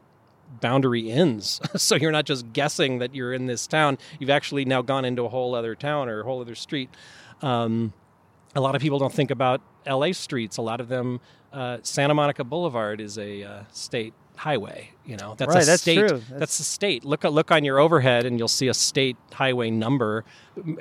[0.62, 1.60] boundary ends.
[1.76, 3.98] so you're not just guessing that you're in this town.
[4.20, 6.90] You've actually now gone into a whole other town or a whole other street.
[7.42, 7.94] Um,
[8.56, 10.58] a lot of people don't think about LA streets.
[10.58, 11.20] A lot of them,
[11.52, 14.90] uh, Santa Monica Boulevard is a uh, state highway.
[15.06, 15.98] You know, that's Right, a that's state.
[15.98, 16.08] true.
[16.18, 17.04] That's, That's- a state.
[17.04, 20.24] Look look on your overhead, and you'll see a state highway number.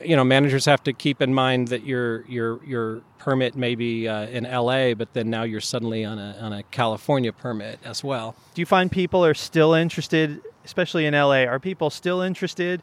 [0.04, 4.06] You know, managers have to keep in mind that your your your permit may be
[4.06, 8.04] uh, in LA, but then now you're suddenly on a on a California permit as
[8.04, 8.36] well.
[8.54, 11.42] Do you find people are still interested, especially in LA?
[11.44, 12.80] Are people still interested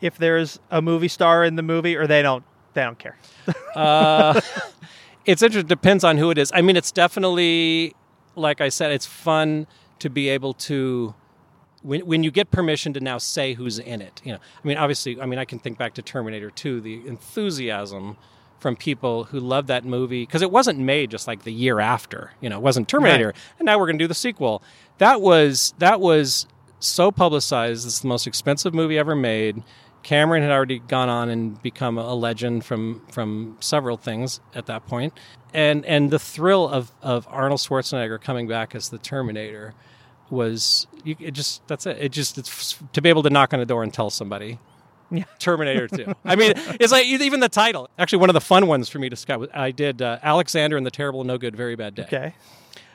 [0.00, 2.42] if there's a movie star in the movie, or they don't?
[2.74, 3.16] They don't care.
[3.76, 4.40] Uh,
[5.24, 5.68] it's interesting.
[5.68, 6.50] Depends on who it is.
[6.54, 7.94] I mean, it's definitely
[8.38, 8.92] like I said.
[8.92, 9.66] It's fun
[9.98, 11.14] to be able to
[11.82, 14.20] when when you get permission to now say who's in it.
[14.24, 17.06] You know, I mean, obviously, I mean, I can think back to Terminator 2, the
[17.06, 18.16] enthusiasm
[18.58, 22.32] from people who loved that movie because it wasn't made just like the year after.
[22.40, 24.62] You know, it wasn't Terminator, and now we're going to do the sequel.
[24.98, 26.46] That was that was
[26.80, 27.86] so publicized.
[27.86, 29.62] It's the most expensive movie ever made.
[30.02, 34.86] Cameron had already gone on and become a legend from from several things at that
[34.86, 35.12] point,
[35.52, 39.74] and and the thrill of of Arnold Schwarzenegger coming back as the Terminator
[40.30, 41.98] was you, it just that's it.
[42.00, 44.58] It just it's to be able to knock on a door and tell somebody.
[45.10, 45.24] Yeah.
[45.38, 46.14] Terminator 2.
[46.24, 47.88] I mean, it's like even the title.
[47.98, 49.40] Actually, one of the fun ones for me to scout.
[49.40, 52.34] was- I did uh, Alexander and the Terrible, No Good, Very Bad Day Okay.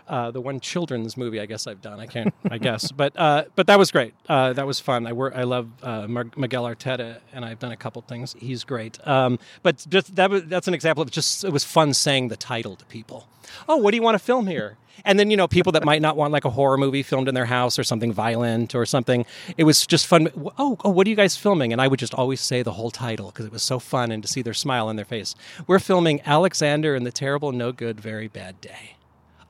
[0.08, 2.00] Uh, the one children's movie I guess I've done.
[2.00, 4.14] I can't, I guess, but uh, but that was great.
[4.28, 5.08] Uh, that was fun.
[5.08, 5.34] I work.
[5.36, 8.36] I love uh, Miguel Arteta, and I've done a couple things.
[8.40, 9.06] He's great.
[9.08, 12.38] Um, but just that was, that's an example of just it was fun saying the
[12.38, 13.28] title to people.
[13.68, 14.78] Oh, what do you want to film here?
[15.06, 17.36] And then you know people that might not want like a horror movie filmed in
[17.36, 19.26] their house or something violent or something.
[19.58, 20.30] It was just fun.
[20.58, 21.74] Oh, oh, what are you guys filming?
[21.74, 24.22] And I would just always say the whole title because it was so fun and
[24.24, 25.36] to see their smile on their face.
[25.68, 28.96] We're filming Alexander and the Terrible, No Good, Very Bad Day.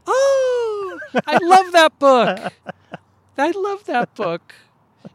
[0.08, 2.54] Oh, I love that book.
[3.38, 4.54] I love that book.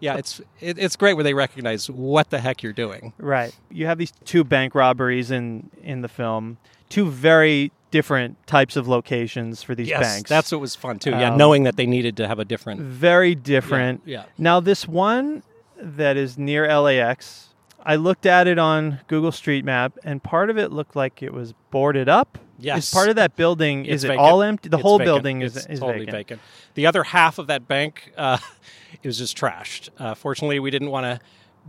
[0.01, 3.13] Yeah, it's it, it's great where they recognize what the heck you're doing.
[3.19, 3.57] Right.
[3.71, 6.59] You have these two bank robberies in in the film.
[6.89, 10.29] Two very different types of locations for these Yes, banks.
[10.29, 11.11] that's what was fun too.
[11.11, 12.81] Yeah, Um, knowing that they needed to have a different.
[12.83, 14.03] very different.
[14.05, 14.25] Yeah, yeah.
[14.37, 15.43] Now this one
[15.81, 17.49] that is near LAX,
[17.85, 21.33] I looked at it on Google Street Map, and part of it looked like it
[21.33, 22.39] was boarded up.
[22.59, 22.89] Yes.
[22.89, 23.85] Is part of that building?
[23.87, 24.27] It's is it vacant.
[24.27, 24.69] all empty?
[24.69, 25.15] The It's whole vacant.
[25.15, 26.17] building is, It's is totally vacant.
[26.17, 26.41] vacant.
[26.75, 28.39] The other half of that bank, uh,
[29.05, 29.91] was just trashed.
[29.99, 31.21] Uh, fortunately, we didn't want to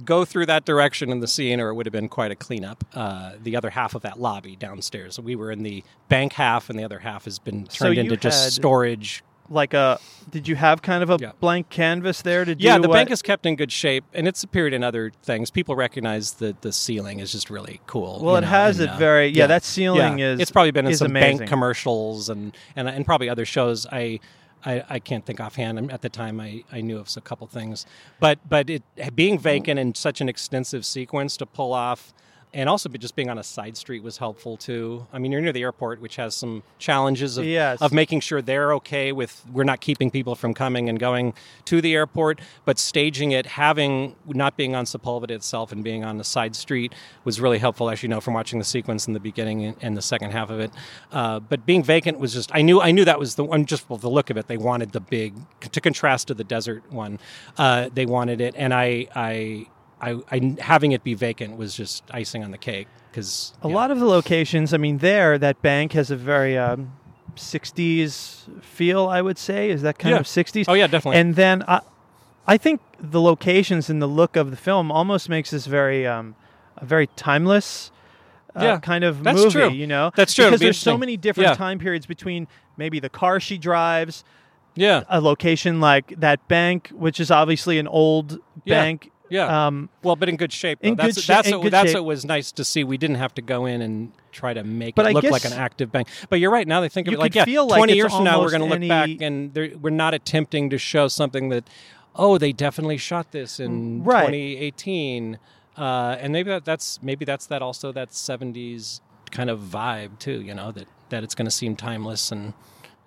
[0.05, 2.83] go through that direction in the scene, or it would have been quite a cleanup.
[2.93, 6.79] Uh, the other half of that lobby downstairs, we were in the bank half, and
[6.79, 9.23] the other half has been turned you into just storage.
[9.49, 11.31] Like a, did you have kind of a Yeah.
[11.39, 12.63] blank canvas there to do?
[12.63, 15.49] Yeah, the what- bank is kept in good shape, and it's appeared in other things.
[15.49, 18.19] People recognize that the ceiling is just really cool.
[18.21, 19.27] Well, it know, has and, it uh, very.
[19.29, 20.33] Yeah, that ceiling yeah.
[20.33, 20.39] is.
[20.39, 21.39] It's probably been in some amazing.
[21.39, 23.85] bank commercials and, and and probably other shows.
[23.91, 24.19] I.
[24.65, 25.89] I, I can't think offhand.
[25.89, 27.85] At the time, I, I knew of a couple things,
[28.19, 28.83] but but it
[29.15, 32.13] being vacant in such an extensive sequence to pull off,
[32.53, 35.05] and also just being on a side street was helpful too.
[35.13, 37.81] I mean, you're near the airport, which has some challenges of Yes.
[37.81, 41.33] of making sure they're okay with we're not keeping people from coming and going
[41.65, 46.17] to the airport, but staging it, having not being on Sepulveda itself and being on
[46.17, 46.93] the side street
[47.23, 49.95] was really helpful, as you know from watching the sequence in the beginning and, and
[49.97, 50.71] the second half of it.
[51.11, 53.87] Uh, but being vacant was just I knew I knew that was the one just
[53.89, 54.47] well, the look of it.
[54.47, 55.35] They wanted the big
[55.71, 57.19] to contrast to the desert one.
[57.57, 59.67] Uh, they wanted it, and I I.
[60.01, 63.91] I, I having it be vacant was just icing on the cake because A lot
[63.91, 66.93] of the locations, I mean, there that bank has a very um,
[67.35, 69.07] '60s feel.
[69.07, 70.19] I would say is that kind Yeah.
[70.19, 70.65] of '60s.
[70.67, 71.19] Oh yeah, definitely.
[71.19, 71.81] And then I,
[72.47, 76.35] I think the locations and the look of the film almost makes this very, um,
[76.77, 77.91] a very timeless.
[78.55, 79.69] Uh, Yeah, kind of that's movie, true.
[79.69, 80.11] you know.
[80.15, 80.45] That's true.
[80.45, 81.55] Because be there's so many different Yeah.
[81.55, 82.47] time periods between
[82.77, 84.23] maybe the car she drives,
[84.75, 88.81] yeah, a location like that bank, which is obviously an old Yeah.
[88.81, 89.11] bank.
[89.29, 89.67] Yeah.
[89.67, 90.79] Um, Well, but in good shape.
[90.81, 90.89] Though.
[90.89, 91.95] In that's good sha- that's in what, good that's shape.
[91.97, 92.83] what was nice to see.
[92.83, 95.45] We didn't have to go in and try to make But it I look like
[95.45, 96.07] an active bank.
[96.29, 96.67] But you're right.
[96.67, 98.49] Now they think of you it like yeah, feel like twenty years from now we're
[98.51, 101.63] going to look any- back and we're not attempting to show something that
[102.15, 104.25] oh they definitely shot this in Right.
[104.27, 105.39] 2018.
[105.77, 108.99] Uh, and maybe that, that's maybe that's that also that 70s
[109.31, 110.41] kind of vibe too.
[110.41, 112.53] You know that that it's going to seem timeless and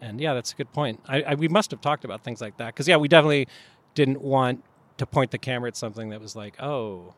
[0.01, 0.99] and yeah, that's a good point.
[1.07, 3.47] I, I we must have talked about things like that because yeah, we definitely
[3.95, 4.65] didn't want
[4.99, 7.15] to point the camera at something that was like, oh,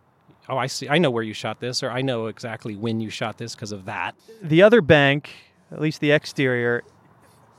[0.48, 3.10] oh, I see, I know where you shot this, or I know exactly when you
[3.10, 4.14] shot this because of that.
[4.42, 5.30] the other bank,
[5.72, 6.82] at least the exterior,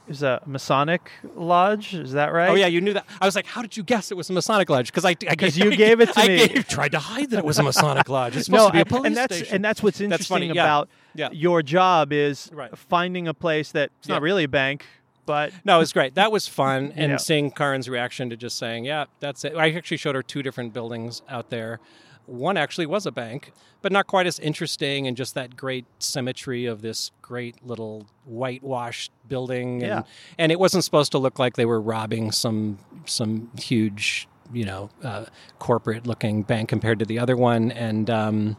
[0.08, 1.96] is a Masonic lodge.
[1.96, 2.50] Is that right?
[2.50, 3.08] Oh yeah, you knew that.
[3.20, 4.86] I was like, how did you guess it was a Masonic lodge?
[4.92, 6.48] Because I, because you gave it to I me.
[6.48, 8.36] Gave, tried to hide that it was a Masonic lodge.
[8.36, 9.56] It's supposed No, to be a police and that's station.
[9.56, 10.52] and that's what's That's interesting funny, yeah.
[10.64, 11.30] about Yeah.
[11.32, 12.78] your job is Right.
[12.78, 14.86] finding a place that it's not really a bank,
[15.26, 16.16] but No, it was great.
[16.16, 17.18] That was fun, and Yeah.
[17.18, 20.74] seeing Karyn's reaction to just saying, "Yeah, that's it." I actually showed her two different
[20.74, 21.80] buildings out there.
[22.28, 23.52] One actually was a bank,
[23.84, 29.12] but not quite as interesting, and just that great symmetry of this great little whitewashed
[29.28, 29.84] building.
[29.84, 30.02] And, Yeah.
[30.40, 34.90] and it wasn't supposed to look like they were robbing some some huge, you know,
[35.04, 35.26] uh,
[35.60, 37.72] corporate looking bank compared to the other one.
[37.72, 38.58] And um,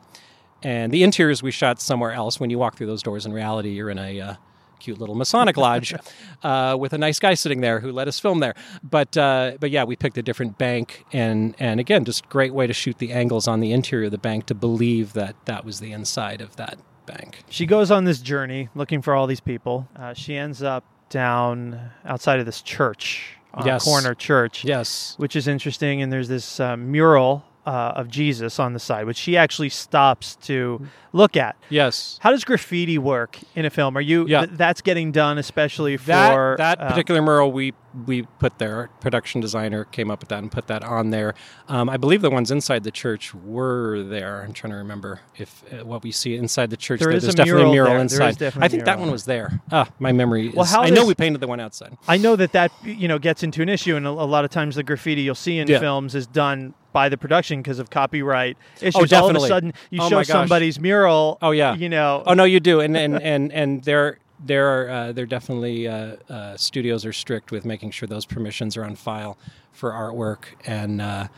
[0.62, 2.38] and the interiors we shot somewhere else.
[2.40, 4.34] When you walk through those doors, in reality, you're in a uh,
[4.78, 5.94] cute little Masonic lodge
[6.42, 8.54] uh, with a nice guy sitting there who let us film there.
[8.82, 12.66] But uh, but yeah, we picked a different bank, and and again, just great way
[12.66, 15.80] to shoot the angles on the interior of the bank to believe that that was
[15.80, 17.44] the inside of that bank.
[17.48, 19.88] she goes on this journey looking for all these people.
[19.94, 23.84] Uh, she ends up down outside of this church, on Yes.
[23.84, 25.14] corner church, Yes.
[25.16, 26.02] which is interesting.
[26.02, 30.36] And there's this uh, mural uh, of Jesus on the side, which she actually stops
[30.36, 31.56] to look at.
[31.68, 32.18] Yes.
[32.22, 33.96] How does graffiti work in a film?
[33.96, 34.46] Are you Yeah.
[34.46, 37.72] th- that's getting done especially that for that um, particular mural we
[38.06, 38.90] we put there.
[39.00, 41.34] Production designer came up with that and put that on there.
[41.68, 44.42] Um, I believe the ones inside the church were there.
[44.42, 47.00] I'm trying to remember if uh, what we see inside the church.
[47.00, 48.18] There is there's a definitely a mural mural there.
[48.18, 48.38] There is inside.
[48.44, 49.60] definitely I think that one was there.
[49.72, 50.48] Ah, my memory.
[50.48, 51.96] Is, Well, how I know we painted the one outside.
[52.06, 54.50] I know that that you know gets into an issue, and a, a lot of
[54.50, 55.78] times the graffiti you'll see in Yeah.
[55.78, 58.94] films is done by the production because of copyright issues.
[58.96, 59.36] Oh, definitely.
[59.36, 61.36] All of a sudden, you Oh, show somebody's mural.
[61.42, 61.74] Oh, yeah.
[61.74, 62.22] you know.
[62.26, 66.16] Oh no, you do, and and and and there there are uh, there definitely uh,
[66.28, 69.38] uh, studios are strict with making sure those permissions are on file
[69.72, 71.28] for artwork, and uh,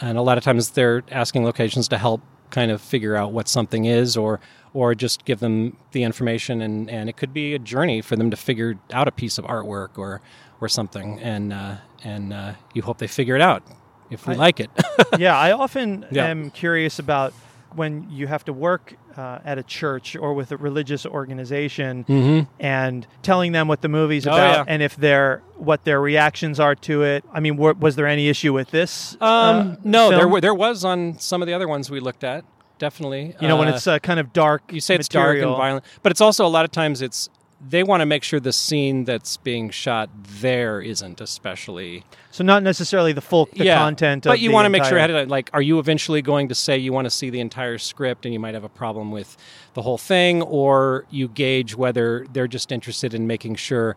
[0.00, 3.48] and a lot of times they're asking locations to help kind of figure out what
[3.48, 4.40] something is, or
[4.72, 8.30] or just give them the information, and and it could be a journey for them
[8.30, 10.20] to figure out a piece of artwork or
[10.60, 13.62] or something, and uh, and uh, you hope they figure it out
[14.10, 14.70] if we I- like it.
[15.18, 16.26] yeah, I often Yeah.
[16.26, 17.32] am curious about
[17.74, 22.50] when you have to work uh, at a church or with a religious organization mm-hmm.
[22.60, 24.72] and telling them what the movie's Oh, about yeah.
[24.72, 27.24] and if their what their reactions are to it.
[27.32, 29.14] I mean, wa- was there any issue with this?
[29.20, 30.32] Um, uh, no, there film?
[30.32, 32.44] were, there was on some of the other ones we looked at.
[32.78, 34.62] Definitely, You know, when Uh, it's uh, kind of dark.
[34.70, 37.30] you say it's dark and violent, but it's also a lot of times it's
[37.60, 42.62] they want to make sure the scene that's being shot there isn't especially So not
[42.62, 44.24] necessarily the full the yeah, content.
[44.24, 46.76] but you want to make sure ahead of like are you eventually going to say
[46.76, 49.36] you want to see the entire script and you might have a problem with
[49.74, 53.96] the whole thing or you gauge whether they're just interested in making sure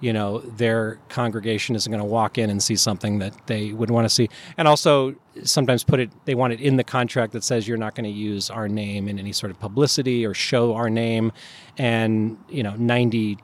[0.00, 3.90] you know their congregation isn't going to walk in and see something that they would
[3.90, 7.44] want to see and also sometimes put it they want it in the contract that
[7.44, 10.74] says you're not going to use our name in any sort of publicity or show
[10.74, 11.32] our name
[11.78, 13.38] and you know 90%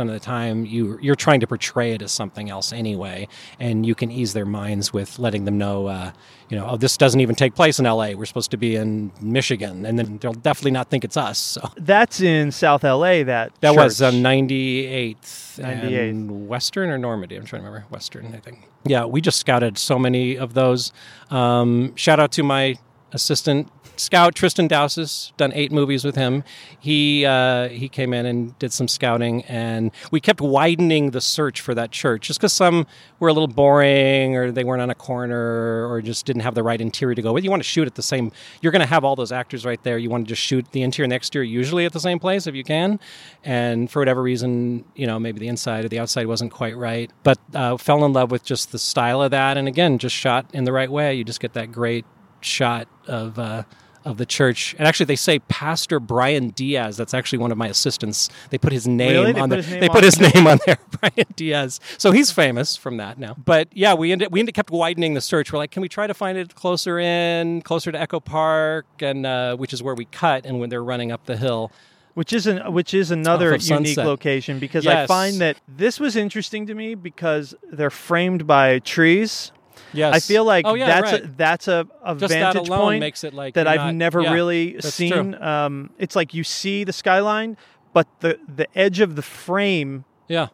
[0.00, 3.28] of the time you you're trying to portray it as something else anyway
[3.60, 6.10] and you can ease their minds with letting them know uh,
[6.48, 9.12] you know oh this doesn't even take place in LA we're supposed to be in
[9.20, 13.22] Michigan and then they'll definitely not think it's us so That's in South LA.
[13.24, 14.22] That that was uh, church.
[14.22, 16.10] 98th 98th.
[16.10, 17.36] and Western or Normandy.
[17.36, 17.86] I'm trying to remember.
[17.90, 18.68] Western, I think.
[18.84, 20.92] Yeah, we just scouted so many of those.
[21.30, 22.76] Um, shout out to my
[23.12, 25.32] assistant scout Tristan Dowses.
[25.36, 26.44] Done eight movies with him.
[26.78, 31.60] He uh, he came in and did some scouting, and we kept widening the search
[31.60, 32.86] for that church just because some
[33.18, 36.62] were a little boring, or they weren't on a corner, or just didn't have the
[36.62, 37.44] right interior to go with.
[37.44, 38.32] You want to shoot at the same.
[38.60, 39.98] You're going to have all those actors right there.
[39.98, 42.54] You want to just shoot the interior and exterior usually at the same place if
[42.54, 43.00] you can.
[43.44, 47.10] And for whatever reason, you know, maybe the inside or the outside wasn't quite right,
[47.22, 49.56] but uh, fell in love with just the style of that.
[49.56, 51.14] And again, just shot in the right way.
[51.14, 52.04] You just get that great
[52.40, 53.38] shot of.
[53.38, 53.64] Uh,
[54.08, 56.96] of the church, and actually, they say Pastor Brian Diaz.
[56.96, 58.30] That's actually one of my assistants.
[58.50, 59.32] They put his name Really?
[59.32, 59.62] They on put there.
[59.62, 61.80] his name they on put his name on there, Brian Diaz.
[61.98, 63.36] So he's famous from that now.
[63.44, 65.52] But yeah, we ended we ended kept widening the search.
[65.52, 69.26] We're like, can we try to find it closer in, closer to Echo Park, and
[69.26, 71.70] uh, which is where we cut, and when they're running up the hill.
[72.14, 74.06] which is an, which is another unique Sunset.
[74.06, 79.52] location because I find that this was interesting to me because they're framed by trees.
[79.92, 81.24] Yes, I feel like oh, yeah, that's right.
[81.24, 83.94] a, that's a, a just that vantage alone point makes it like that I've not-
[83.94, 85.34] never yeah, really seen.
[85.34, 87.56] Um, it's like you see the skyline,
[87.92, 90.48] but the the edge of the frame Yeah,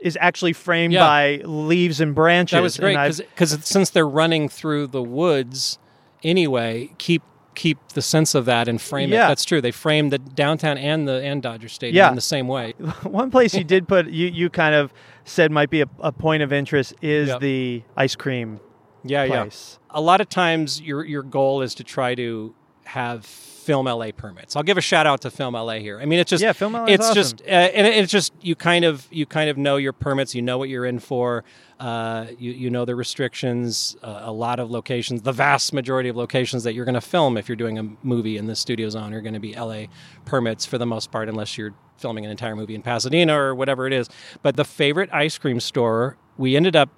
[0.00, 1.00] is actually framed Yeah.
[1.00, 2.56] by leaves and branches.
[2.56, 2.96] that was great
[3.30, 5.78] because since they're running through the woods
[6.22, 7.22] anyway, keep
[7.56, 9.24] keep the sense of that and frame Yeah.
[9.26, 9.28] it.
[9.28, 9.60] That's true.
[9.60, 12.08] They framed the downtown and the and Dodger Stadium Yeah.
[12.08, 12.72] in the same way.
[13.02, 14.92] one place you did put you you kind of
[15.24, 17.40] said might be a, a point of interest is Yep.
[17.40, 18.60] the ice cream
[19.04, 19.48] Yeah, yeah.
[19.90, 24.56] a lot of times your your goal is to try to have Film LA permits.
[24.56, 26.00] I'll give a shout out to Film LA here.
[26.00, 27.14] I mean, it's just Yeah, Film LA It's awesome.
[27.14, 30.34] just uh, and it- it's just you kind of you kind of know your permits.
[30.34, 31.44] You know what you're in for.
[31.78, 33.96] Uh, you you know the restrictions.
[34.02, 37.36] Uh, a lot of locations, the vast majority of locations that you're going to film
[37.36, 39.84] if you're doing a movie in the studio zone are going to be LA
[40.24, 43.86] permits for the most part, unless you're filming an entire movie in Pasadena or whatever
[43.86, 44.08] it is.
[44.42, 46.88] But the favorite ice cream store, we ended up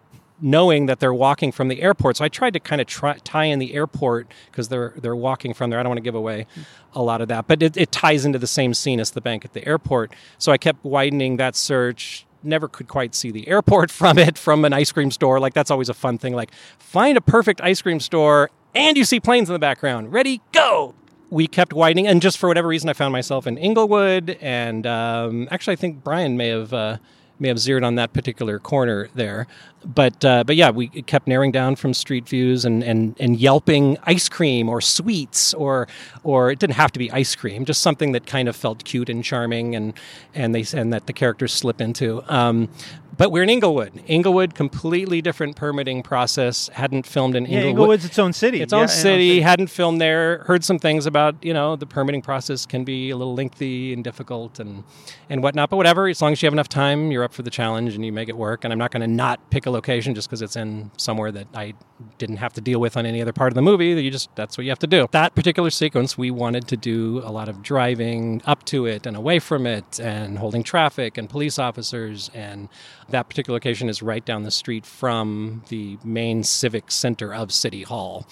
[0.42, 2.16] knowing that they're walking from the airport.
[2.16, 5.54] So I tried to kind of try, tie in the airport because they're they're walking
[5.54, 5.78] from there.
[5.78, 6.46] I don't want to give away
[6.94, 9.44] a lot of that, but it, it ties into the same scene as the bank
[9.44, 10.12] at the airport.
[10.38, 12.26] So I kept widening that search.
[12.42, 15.38] Never could quite see the airport from it from an ice cream store.
[15.38, 16.34] Like that's always a fun thing.
[16.34, 20.12] Like find a perfect ice cream store and you see planes in the background.
[20.12, 20.94] Ready, go
[21.30, 25.48] we kept widening, and just for whatever reason, I found myself in Inglewood, and um,
[25.50, 26.98] actually, I think Brian may have uh,
[27.38, 29.46] may have zeroed on that particular corner there.
[29.84, 33.98] But uh, but yeah, we kept narrowing down from street views and, and and yelping
[34.04, 35.88] ice cream or sweets or
[36.22, 39.08] or it didn't have to be ice cream, just something that kind of felt cute
[39.08, 39.94] and charming, and
[40.34, 42.22] and they and that the characters slip into.
[42.32, 42.68] Um,
[43.16, 44.02] but we're in Inglewood.
[44.06, 46.68] Inglewood, completely different permitting process.
[46.72, 47.68] Hadn't filmed in Yeah, Inglewood.
[47.70, 48.62] Inglewood's its own city.
[48.62, 49.42] Its Yeah, own city.
[49.42, 50.38] Hadn't filmed there.
[50.44, 54.02] Heard some things about you know the permitting process can be a little lengthy and
[54.02, 54.84] difficult and
[55.28, 55.68] and whatnot.
[55.70, 58.04] But whatever, as long as you have enough time, you're up for the challenge and
[58.04, 58.64] you make it work.
[58.64, 61.48] And I'm not going to not pick a location just because it's in somewhere that
[61.54, 61.74] I
[62.18, 63.88] didn't have to deal with on any other part of the movie.
[63.88, 65.08] You just that's what you have to do.
[65.12, 69.16] That particular sequence, we wanted to do a lot of driving up to it and
[69.16, 72.68] away from it and holding traffic and police officers and
[73.08, 77.82] that particular location is right down the street from the main civic center of City
[77.82, 78.26] Hall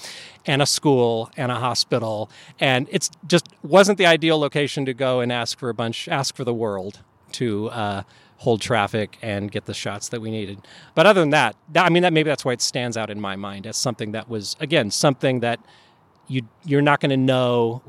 [0.46, 2.30] and a school and a hospital.
[2.58, 6.34] And it's just wasn't the ideal location to go and ask for a bunch, ask
[6.34, 7.00] for the world
[7.32, 8.02] to uh,
[8.40, 10.58] hold traffic and get the shots that we needed.
[10.94, 13.20] But other than that, that, I mean, that maybe that's why it stands out in
[13.20, 15.60] my mind as something that was, again, something that
[16.26, 17.82] you, you're not going to know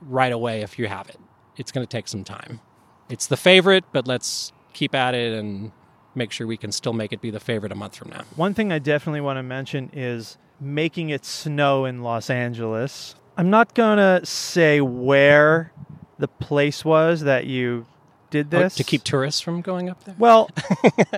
[0.00, 1.18] right away if you have it.
[1.56, 2.60] It's going to take some time.
[3.08, 5.72] It's the favorite, but let's keep at it and
[6.14, 8.22] make sure we can still make it be the favorite a month from now.
[8.36, 13.16] One thing I definitely want to mention is making it snow in Los Angeles.
[13.36, 15.72] I'm not going to say where
[16.20, 17.86] the place was that you
[18.30, 18.74] did Oh, this.
[18.76, 20.14] to keep tourists from going up there?
[20.18, 20.48] Well,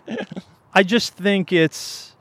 [0.75, 2.13] I just think it's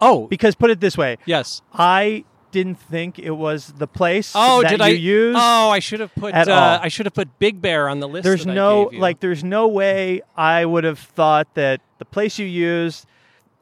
[0.00, 1.62] Oh, because put it this way, yes.
[1.72, 5.38] I didn't think it was the place Oh, that did you I used.
[5.40, 6.78] Oh, I should have put at uh, all.
[6.82, 8.24] I should have put Big Bear on the list.
[8.24, 13.06] there's no like there's no way I would have thought that the place you used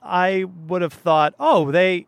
[0.03, 2.07] I would have thought, "Oh, they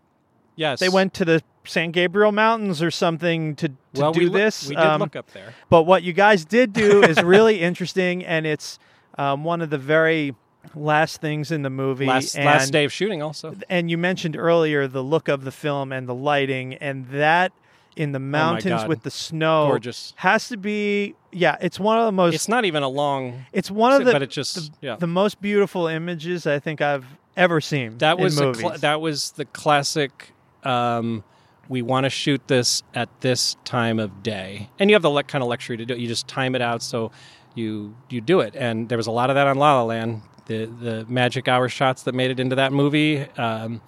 [0.61, 0.80] yes.
[0.80, 4.68] they went to the San Gabriel Mountains or something to, to well, do we this."
[4.68, 5.54] We did Um, look up there.
[5.68, 8.78] But what you guys did do is really interesting, and it's
[9.18, 10.34] um, one of the very
[10.74, 12.06] last things in the movie.
[12.06, 13.56] Last and, last day of shooting, also.
[13.68, 17.52] And you mentioned earlier the look of the film and the lighting, and that
[17.96, 20.14] in the mountains Oh with the snow Gorgeous.
[20.16, 21.14] has to be.
[21.32, 22.34] Yeah, it's one of the most.
[22.34, 23.46] It's not even a long.
[23.52, 24.96] It's one of the but it just yeah.
[24.96, 27.06] the most beautiful images I think I've
[27.36, 27.98] ever seen.
[27.98, 28.80] That was movies.
[28.80, 30.32] that was the classic.
[30.64, 31.24] Um,
[31.68, 35.22] we want to shoot this at this time of day, and you have the le-
[35.22, 36.00] kind of luxury to do it.
[36.00, 37.12] You just time it out, so
[37.54, 38.56] you you do it.
[38.56, 40.22] And there was a lot of that on La La Land.
[40.46, 43.80] The the magic hour shots that made it into that movie, um,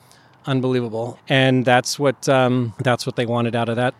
[0.46, 1.18] unbelievable.
[1.28, 3.94] And that's what um, that's what they wanted out of that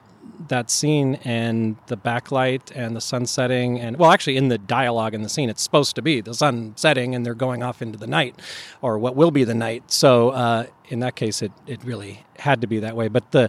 [0.48, 5.14] that scene and the backlight and the sun setting and well actually in the dialogue
[5.14, 7.98] in the scene it's supposed to be the sun setting and they're going off into
[7.98, 8.34] the night
[8.80, 12.60] or what will be the night so uh, in that case it, it really had
[12.60, 13.48] to be that way but the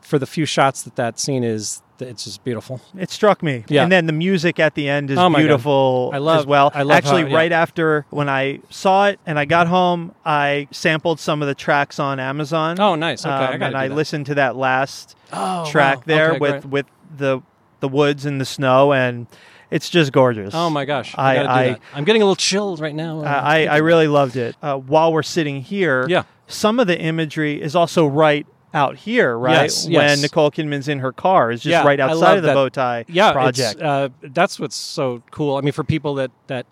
[0.00, 3.64] for the few shots that that scene is it's just beautiful It struck me.
[3.68, 3.84] Yeah.
[3.84, 5.36] And then the music at the end is Oh God.
[5.38, 6.72] beautiful I love- as well.
[6.74, 7.36] I love Actually, how- yeah.
[7.36, 11.54] right after when I saw it and I got home, I sampled some of the
[11.54, 12.80] tracks on Amazon.
[12.80, 13.94] oh nice okay I Um, gotta and I that.
[13.94, 16.02] listened to that last oh, track wow.
[16.06, 16.72] there Okay, with great.
[16.72, 17.40] with the
[17.80, 19.26] the woods and the snow, and
[19.70, 20.54] it's just gorgeous.
[20.54, 21.80] oh my gosh I- I, gotta do I- that.
[21.94, 24.56] I'm getting a little chilled right now I, I really loved it.
[24.62, 26.22] Uh, while we're sitting here, Yeah.
[26.46, 29.62] some of the imagery is also right out here, right?
[29.62, 30.22] Yes, when yes.
[30.22, 32.54] Nicole Kidman's in her car, is just Yeah, right outside of the that.
[32.54, 33.80] bow tie yeah, project.
[33.80, 35.56] Uh, that's what's so cool.
[35.56, 36.66] I mean, for people that that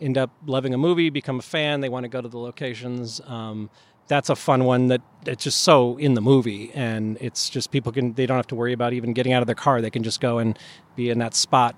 [0.00, 3.20] end up loving a movie, become a fan, they want to go to the locations.
[3.26, 3.70] Um,
[4.08, 7.92] that's a fun one that it's just so in the movie, and it's just people
[7.92, 9.80] can they don't have to worry about even getting out of their car.
[9.80, 10.58] They can just go and
[10.94, 11.74] be in that spot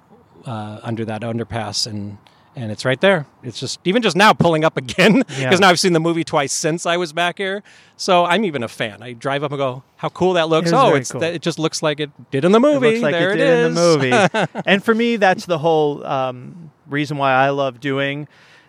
[0.47, 2.19] uh, under that underpass and.
[2.57, 3.25] And it's right there.
[3.45, 5.51] It's just even just now pulling up again because Yeah.
[5.61, 7.63] now I've seen the movie twice since I was back here.
[7.97, 9.01] So I'm even a fan.
[9.01, 11.21] I drive up and go, "How cool that looks!" It is oh, it's cool.
[11.21, 12.89] that, it just looks like it did in the movie.
[12.89, 14.61] It looks like there it it did in the movie.
[14.67, 18.27] and for me, that's the whole um, reason why I love doing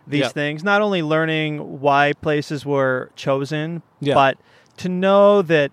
[0.07, 0.27] these Yeah.
[0.29, 0.63] things.
[0.63, 4.13] Not only learning why places were chosen, Yeah.
[4.15, 4.37] but
[4.77, 5.71] to know that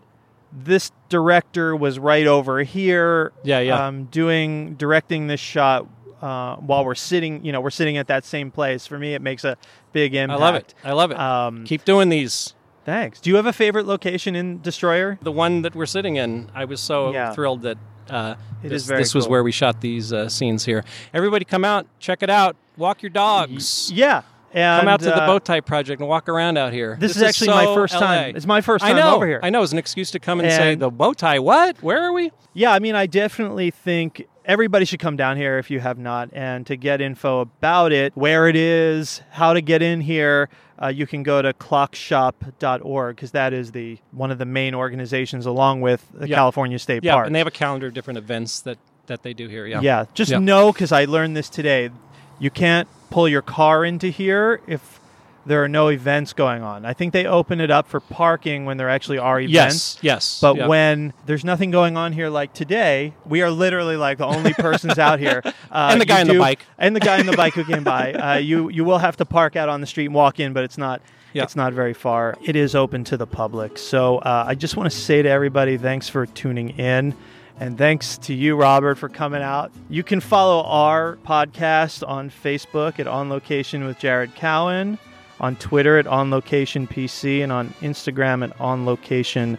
[0.52, 3.32] this director was right over here.
[3.44, 3.86] Yeah, yeah.
[3.86, 5.86] Um, doing directing this shot
[6.22, 7.44] uh, while we're sitting.
[7.44, 8.86] You know, we're sitting at that same place.
[8.86, 9.56] For me, it makes a
[9.92, 10.40] big impact.
[10.40, 10.74] I love it.
[10.84, 11.18] I love it.
[11.18, 12.54] Um, Keep doing these.
[12.86, 13.20] Thanks.
[13.20, 15.18] Do you have a favorite location in Destroyer?
[15.20, 17.32] The one that we're sitting in, I was so Yeah.
[17.32, 20.64] thrilled that uh, It this, is very this was where we shot these uh, scenes
[20.64, 20.84] here.
[21.12, 23.90] Everybody, come out, check it out, walk your dogs.
[23.92, 24.22] Yeah.
[24.52, 26.96] And, Come out to the uh, bow tie project and walk around out here.
[26.98, 28.00] This, is actually my first LA.
[28.00, 28.36] time.
[28.36, 29.16] It's my first time I know.
[29.16, 29.40] over here.
[29.42, 29.62] I know.
[29.62, 31.40] It's an excuse to come and, say the bow tie.
[31.40, 31.82] What?
[31.82, 32.30] Where are we?
[32.54, 36.30] Yeah, I mean, I definitely think everybody should come down here if you have not,
[36.32, 40.48] and to get info about it, where it is, how to get in here.
[40.82, 45.46] Uh, you can go to clockshop.org because that is the one of the main organizations
[45.46, 46.36] along with the Yeah.
[46.36, 47.26] California State Yeah, Park.
[47.26, 49.66] and they have a calendar of different events that that they do here.
[49.66, 49.80] Yeah.
[49.80, 50.38] Yeah, just Yeah.
[50.38, 51.90] know because I learned this today.
[52.38, 55.00] You can't pull your car into here if
[55.46, 56.84] there are no events going on.
[56.84, 59.96] I think they open it up for parking when there actually are events.
[59.96, 59.98] Yes.
[60.02, 60.40] Yes.
[60.40, 60.66] But yeah.
[60.66, 64.98] when there's nothing going on here like today, we are literally like the only persons
[64.98, 65.42] out here.
[65.70, 66.64] Uh, And the guy on the bike.
[66.78, 68.12] And the guy on the bike who came by.
[68.26, 70.64] Uh, you you will have to park out on the street and walk in, but
[70.64, 71.02] it's not
[71.44, 72.36] it's not very far.
[72.42, 73.78] It is open to the public.
[73.78, 77.14] So uh, I just want to say to everybody, thanks for tuning in.
[77.58, 79.72] And thanks to you, Robert, for coming out.
[79.88, 84.98] You can follow our podcast on Facebook at On Location with Jared Cowan,
[85.40, 89.56] on Twitter at On Location PC, and on Instagram at On Location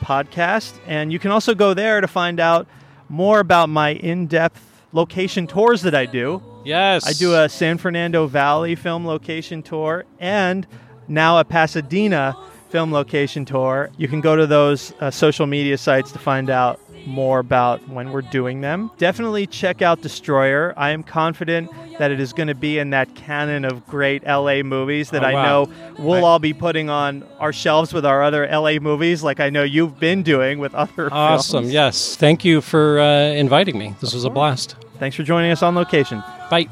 [0.00, 0.78] Podcast.
[0.86, 2.66] And you can also go there to find out
[3.10, 6.42] more about my in depth location tours that I do.
[6.64, 10.66] yes, I do a San Fernando Valley film location tour and
[11.08, 12.34] now a Pasadena
[12.70, 13.90] film location tour.
[13.98, 18.10] You can go to those uh, social media sites to find out more about when
[18.12, 18.90] we're doing them.
[18.98, 20.72] Definitely check out Destroyer.
[20.76, 24.62] I am confident that it is going to be in that canon of great LA
[24.62, 25.44] movies that Oh, I wow.
[25.44, 26.24] know we'll Right.
[26.24, 29.98] all be putting on our shelves with our other LA movies, like I know you've
[30.00, 31.12] been doing with other films.
[31.12, 31.62] Awesome.
[31.64, 31.72] films.
[31.74, 32.16] Yes.
[32.16, 33.94] Thank you for uh, inviting me.
[34.00, 34.76] This was a blast.
[34.98, 36.22] Thanks for joining us on location.
[36.50, 36.68] Bye.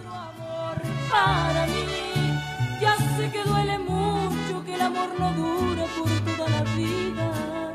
[1.11, 1.85] para mí.
[2.81, 7.73] Ya sé que duele mucho que el amor no dure por toda la vida,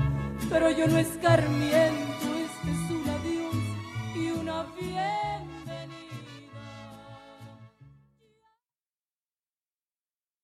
[0.49, 1.66] pero yo no escarmiento